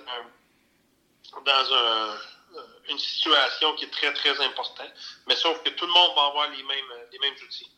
dans 1.44 1.74
un, 1.74 2.16
une 2.90 2.98
situation 2.98 3.74
qui 3.74 3.84
est 3.84 3.90
très, 3.90 4.12
très 4.12 4.44
importante. 4.44 4.92
Mais 5.28 5.36
sauf 5.36 5.62
que 5.62 5.70
tout 5.70 5.86
le 5.86 5.92
monde 5.92 6.10
va 6.16 6.26
avoir 6.26 6.50
les 6.50 6.62
mêmes, 6.62 6.98
les 7.12 7.18
mêmes 7.18 7.34
outils. 7.44 7.70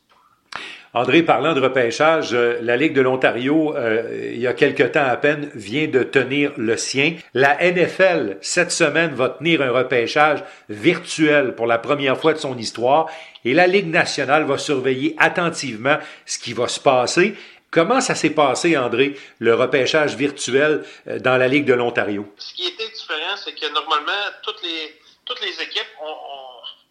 André, 0.96 1.24
parlant 1.24 1.54
de 1.54 1.60
repêchage, 1.60 2.32
euh, 2.34 2.58
la 2.62 2.76
Ligue 2.76 2.92
de 2.92 3.00
l'Ontario, 3.00 3.74
euh, 3.76 4.30
il 4.32 4.38
y 4.38 4.46
a 4.46 4.52
quelque 4.52 4.84
temps 4.84 5.04
à 5.04 5.16
peine, 5.16 5.50
vient 5.52 5.88
de 5.88 6.04
tenir 6.04 6.52
le 6.56 6.76
sien. 6.76 7.16
La 7.34 7.56
NFL, 7.60 8.38
cette 8.40 8.70
semaine, 8.70 9.12
va 9.12 9.30
tenir 9.30 9.60
un 9.60 9.72
repêchage 9.72 10.44
virtuel 10.68 11.56
pour 11.56 11.66
la 11.66 11.78
première 11.78 12.16
fois 12.16 12.32
de 12.32 12.38
son 12.38 12.56
histoire 12.56 13.08
et 13.44 13.54
la 13.54 13.66
Ligue 13.66 13.88
nationale 13.88 14.44
va 14.44 14.56
surveiller 14.56 15.14
attentivement 15.18 15.98
ce 16.24 16.38
qui 16.38 16.52
va 16.52 16.68
se 16.68 16.80
passer. 16.80 17.34
Comment 17.74 18.00
ça 18.00 18.14
s'est 18.14 18.30
passé, 18.30 18.78
André, 18.78 19.18
le 19.40 19.52
repêchage 19.56 20.14
virtuel 20.14 20.86
euh, 21.08 21.18
dans 21.18 21.36
la 21.36 21.48
Ligue 21.48 21.64
de 21.64 21.74
l'Ontario? 21.74 22.32
Ce 22.38 22.54
qui 22.54 22.68
était 22.68 22.88
différent, 22.88 23.36
c'est 23.36 23.52
que 23.52 23.66
normalement, 23.72 24.12
toutes 24.44 24.62
les, 24.62 25.00
toutes 25.24 25.40
les 25.40 25.60
équipes 25.60 25.94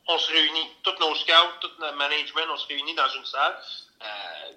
on 0.05 0.17
se 0.17 0.29
réunit, 0.31 0.69
tous 0.83 0.99
nos 0.99 1.15
scouts, 1.15 1.53
tout 1.61 1.71
le 1.79 1.95
management, 1.95 2.47
on 2.51 2.57
se 2.57 2.67
réunit 2.67 2.93
dans 2.95 3.07
une 3.07 3.25
salle 3.25 3.57
euh, 4.01 4.51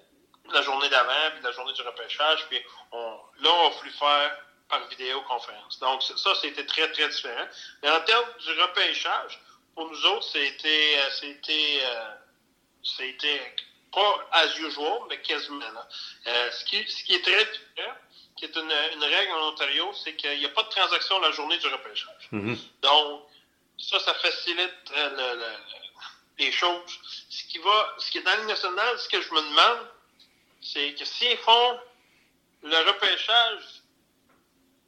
la 0.53 0.61
journée 0.61 0.89
d'avant, 0.89 1.31
puis 1.33 1.43
la 1.43 1.51
journée 1.51 1.71
du 1.71 1.81
repêchage, 1.81 2.45
puis 2.49 2.59
on, 2.91 3.17
là, 3.39 3.49
on 3.49 3.67
a 3.67 3.69
voulu 3.69 3.91
faire 3.91 4.37
par 4.67 4.85
vidéoconférence. 4.89 5.79
Donc, 5.79 6.03
ça, 6.03 6.35
c'était 6.41 6.65
très, 6.65 6.91
très 6.91 7.07
différent. 7.07 7.47
Mais 7.81 7.89
en 7.89 8.01
termes 8.01 8.27
du 8.45 8.61
repêchage, 8.61 9.39
pour 9.73 9.89
nous 9.89 10.05
autres, 10.07 10.27
c'était, 10.33 10.97
euh, 10.97 11.09
c'était, 11.21 11.81
c'était 12.83 13.55
pas 13.91 14.27
as 14.31 14.57
usual, 14.57 14.99
mais 15.09 15.21
quasiment. 15.21 15.65
Euh, 16.27 16.51
ce, 16.51 16.65
qui, 16.65 16.87
ce 16.89 17.03
qui 17.03 17.15
est 17.15 17.21
très 17.21 17.45
différent, 17.45 17.95
qui 18.35 18.45
est 18.45 18.55
une, 18.55 18.71
une 18.93 19.03
règle 19.03 19.31
en 19.33 19.49
Ontario, 19.49 19.91
c'est 20.03 20.15
qu'il 20.15 20.37
n'y 20.37 20.45
a 20.45 20.49
pas 20.49 20.63
de 20.63 20.69
transaction 20.69 21.19
la 21.19 21.31
journée 21.31 21.57
du 21.57 21.67
repêchage. 21.67 22.29
Mm-hmm. 22.31 22.57
Donc, 22.81 23.23
ça, 23.79 23.99
ça 23.99 24.13
facilite 24.15 24.91
euh, 24.95 25.57
les 26.37 26.51
choses. 26.51 26.99
Ce 27.29 27.43
qui 27.45 27.57
va, 27.59 27.95
ce 27.97 28.11
qui 28.11 28.19
est 28.19 28.21
dans 28.21 28.31
la 28.31 28.45
nationale, 28.45 28.99
ce 28.99 29.09
que 29.09 29.21
je 29.21 29.33
me 29.33 29.41
demande, 29.41 29.87
c'est 30.61 30.93
que 30.93 31.05
s'ils 31.05 31.37
font 31.37 31.79
le 32.63 32.77
repêchage, 32.87 33.63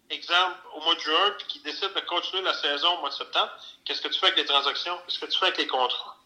exemple, 0.10 0.58
au 0.74 0.82
mois 0.82 0.96
de 0.96 1.00
juin, 1.00 1.36
puis 1.38 1.48
qu'ils 1.48 1.64
décident 1.64 1.94
de 1.94 2.00
continuer 2.02 2.42
la 2.42 2.54
saison 2.54 2.98
au 2.98 3.00
mois 3.02 3.10
de 3.10 3.16
septembre, 3.16 3.52
qu'est-ce 3.86 4.02
que 4.02 4.08
tu 4.08 4.20
fais 4.20 4.28
avec 4.28 4.40
les 4.40 4.46
transactions? 4.46 4.98
Qu'est-ce 5.06 5.20
que 5.20 5.26
tu 5.28 5.38
fais 5.38 5.46
avec 5.46 5.58
les 5.58 5.68
contrats? 5.68 6.18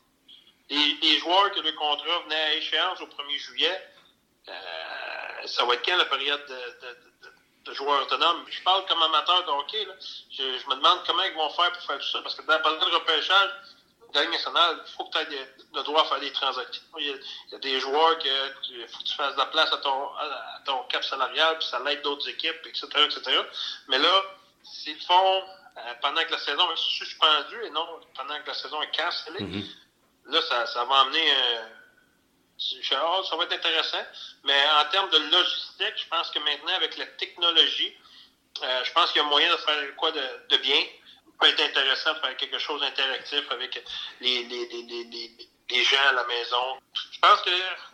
Les, 0.69 1.17
joueurs 1.19 1.51
que 1.51 1.59
le 1.59 1.71
contrat 1.73 2.19
venait 2.23 2.35
à 2.35 2.53
échéance 2.55 3.01
au 3.01 3.07
1er 3.07 3.37
juillet, 3.37 3.89
euh, 4.47 4.51
ça 5.45 5.65
va 5.65 5.75
être 5.75 5.85
quand 5.85 5.97
la 5.97 6.05
période 6.05 6.45
de 6.47 7.13
de 7.65 7.73
joueurs 7.73 8.03
autonomes? 8.03 8.45
Je 8.49 8.61
parle 8.63 8.85
comme 8.85 9.01
amateur 9.01 9.45
de 9.45 9.51
hockey. 9.51 9.87
Je, 10.31 10.43
me 10.69 10.75
demande 10.75 10.99
comment 11.05 11.23
ils 11.23 11.33
vont 11.33 11.49
faire 11.51 11.71
pour 11.71 11.81
faire 11.83 11.99
tout 11.99 12.07
ça. 12.07 12.21
Parce 12.21 12.35
que 12.35 12.45
dans, 12.45 12.57
le 12.57 12.95
repêchage, 12.95 13.49
dans 14.13 14.19
la 14.19 14.27
nationale, 14.27 14.83
il 14.85 14.91
faut 14.93 15.05
que 15.05 15.17
tu 15.25 15.33
aies 15.33 15.49
le 15.73 15.83
droit 15.83 16.01
à 16.01 16.05
faire 16.05 16.19
des 16.19 16.31
transactions. 16.31 16.83
Il 16.99 17.07
y 17.51 17.55
a, 17.55 17.57
des 17.59 17.79
joueurs 17.79 18.17
que 18.19 18.69
il 18.69 18.87
faut 18.87 18.99
que 18.99 19.03
tu 19.03 19.15
fasses 19.15 19.33
de 19.33 19.39
la 19.39 19.45
place 19.47 19.71
à 19.71 19.77
ton, 19.77 20.07
à 20.15 20.61
ton 20.65 20.83
cap 20.83 21.03
salarial, 21.03 21.57
puis 21.57 21.67
ça 21.67 21.79
l'aide 21.79 22.01
d'autres 22.01 22.27
équipes, 22.29 22.65
etc., 22.65 22.87
etc. 23.05 23.41
Mais 23.87 23.97
là, 23.97 24.23
s'ils 24.63 25.01
font 25.01 25.43
euh, 25.77 25.93
pendant 26.01 26.23
que 26.23 26.31
la 26.31 26.39
saison 26.39 26.71
est 26.71 26.77
suspendue 26.77 27.63
et 27.63 27.69
non 27.71 27.87
pendant 28.15 28.39
que 28.41 28.47
la 28.47 28.53
saison 28.53 28.81
est 28.81 28.95
cancellée, 28.95 29.39
mm-hmm. 29.39 29.65
Là, 30.25 30.41
ça, 30.41 30.65
ça 30.67 30.85
va 30.85 31.01
amener 31.01 31.31
un 31.31 31.69
ça 32.57 33.35
va 33.35 33.43
être 33.43 33.53
intéressant. 33.53 34.05
Mais 34.43 34.59
en 34.81 34.89
termes 34.89 35.09
de 35.09 35.17
logistique, 35.17 35.93
je 35.97 36.07
pense 36.09 36.29
que 36.31 36.39
maintenant, 36.39 36.73
avec 36.75 36.97
la 36.97 37.05
technologie, 37.05 37.95
euh, 38.61 38.83
je 38.83 38.91
pense 38.93 39.11
qu'il 39.11 39.21
y 39.21 39.25
a 39.25 39.27
moyen 39.27 39.51
de 39.51 39.57
faire 39.57 39.95
quoi 39.95 40.11
de, 40.11 40.57
bien. 40.57 40.79
Ça 40.79 41.31
peut 41.39 41.47
être 41.47 41.61
intéressant 41.61 42.13
de 42.13 42.19
faire 42.19 42.37
quelque 42.37 42.59
chose 42.59 42.79
d'interactif 42.81 43.51
avec 43.51 43.83
les, 44.21 44.43
les, 44.43 44.67
les, 44.67 45.31
les, 45.69 45.83
gens 45.83 46.07
à 46.07 46.13
la 46.13 46.23
maison. 46.25 46.79
Je 47.11 47.19
pense 47.19 47.41
que 47.41 47.49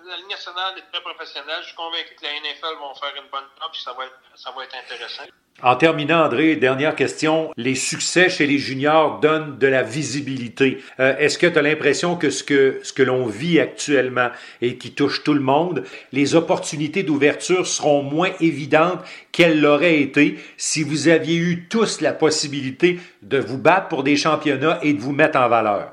la 0.05 0.17
Ligue 0.17 0.29
nationale 0.29 0.77
est 0.77 0.91
très 0.91 1.01
professionnelle. 1.01 1.61
Je 1.61 1.67
suis 1.67 1.75
convaincu 1.75 2.15
que 2.15 2.23
la 2.23 2.39
NFL 2.39 2.77
vont 2.77 2.93
faire 2.95 3.15
une 3.15 3.29
bonne 3.29 3.47
job 3.59 3.71
et 3.73 3.79
ça 3.79 3.93
va 3.93 4.05
être, 4.05 4.19
ça 4.35 4.51
va 4.51 4.65
être 4.65 4.75
intéressant. 4.75 5.23
En 5.62 5.76
terminant, 5.76 6.24
André, 6.24 6.56
dernière 6.56 6.95
question. 6.95 7.52
Les 7.58 7.76
succès 7.76 8.30
chez 8.30 8.48
les 8.48 8.60
juniors 8.60 9.19
donnent 9.19 9.58
de 9.58 9.67
la 9.67 9.84
visibilité. 9.84 10.82
Euh, 11.02 11.17
est-ce 11.17 11.38
que 11.38 11.48
tu 11.48 11.60
as 11.60 11.62
l'impression 11.62 12.15
que 12.15 12.30
ce 12.30 12.45
que, 12.45 12.80
ce 12.82 12.93
que 12.93 13.04
l'on 13.04 13.26
vit 13.26 13.60
actuellement 13.60 14.30
et 14.62 14.78
qui 14.78 14.93
touche 14.93 15.22
tout 15.24 15.34
le 15.34 15.41
monde, 15.41 15.84
les 16.13 16.36
opportunités 16.36 17.04
d'ouverture 17.04 17.67
seront 17.67 18.04
moins 18.04 18.32
évidentes 18.39 19.02
qu'elles 19.34 19.60
l'auraient 19.60 20.00
été 20.00 20.39
si 20.56 20.82
vous 20.82 21.10
aviez 21.10 21.36
eu 21.36 21.67
tous 21.67 22.00
la 22.00 22.13
possibilité 22.13 23.02
de 23.22 23.38
vous 23.38 23.58
battre 23.58 23.89
pour 23.89 24.04
des 24.04 24.15
championnats 24.15 24.80
et 24.82 24.93
de 24.93 25.02
vous 25.02 25.12
mettre 25.12 25.38
en 25.38 25.50
valeur? 25.50 25.91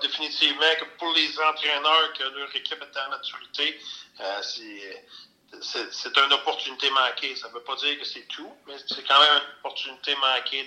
Définitivement 0.00 0.64
pour 0.98 1.12
les 1.14 1.28
entraîneurs 1.50 2.12
que 2.16 2.22
leur 2.38 2.56
équipe 2.56 2.78
est 2.80 2.98
en 2.98 3.10
maturité, 3.10 3.76
euh, 4.20 4.24
c'est 4.40 5.02
c'est 5.60 6.16
une 6.16 6.32
opportunité 6.32 6.88
manquée. 6.90 7.36
Ça 7.36 7.48
ne 7.48 7.54
veut 7.54 7.60
pas 7.60 7.76
dire 7.76 7.98
que 7.98 8.04
c'est 8.04 8.26
tout, 8.28 8.50
mais 8.66 8.74
c'est 8.86 9.06
quand 9.06 9.18
même 9.20 9.42
une 9.42 9.58
opportunité 9.58 10.12
manquée 10.16 10.66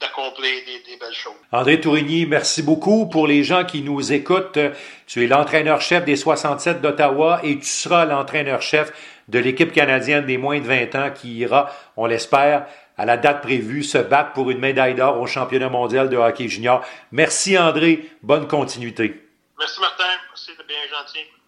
d'accomplir 0.00 0.64
des, 0.64 0.96
belles 0.96 1.14
choses. 1.14 1.34
André 1.52 1.80
Tourigny, 1.80 2.26
merci 2.26 2.62
beaucoup 2.62 3.08
pour 3.08 3.26
les 3.26 3.44
gens 3.44 3.64
qui 3.64 3.82
nous 3.82 4.12
écoutent. 4.12 4.58
Tu 5.06 5.24
es 5.24 5.26
l'entraîneur-chef 5.26 6.04
des 6.04 6.16
67 6.16 6.80
d'Ottawa 6.80 7.40
et 7.42 7.58
tu 7.58 7.66
seras 7.66 8.04
l'entraîneur-chef 8.04 8.92
de 9.28 9.38
l'équipe 9.38 9.72
canadienne 9.72 10.26
des 10.26 10.38
moins 10.38 10.58
de 10.58 10.66
20 10.66 10.94
ans 10.96 11.10
qui 11.10 11.36
ira, 11.36 11.70
on 11.96 12.06
l'espère, 12.06 12.66
à 12.96 13.06
la 13.06 13.16
date 13.16 13.42
prévue, 13.42 13.84
se 13.84 13.98
battre 13.98 14.32
pour 14.32 14.50
une 14.50 14.58
médaille 14.58 14.94
d'or 14.94 15.20
au 15.20 15.26
championnat 15.26 15.68
mondial 15.68 16.08
de 16.08 16.16
hockey 16.16 16.48
junior. 16.48 16.84
Merci 17.12 17.56
André, 17.56 18.10
bonne 18.22 18.48
continuité. 18.48 19.26
Merci 19.58 19.80
Martin, 19.80 20.04
c'est 20.34 20.66
bien 20.66 20.76
gentil. 20.90 21.39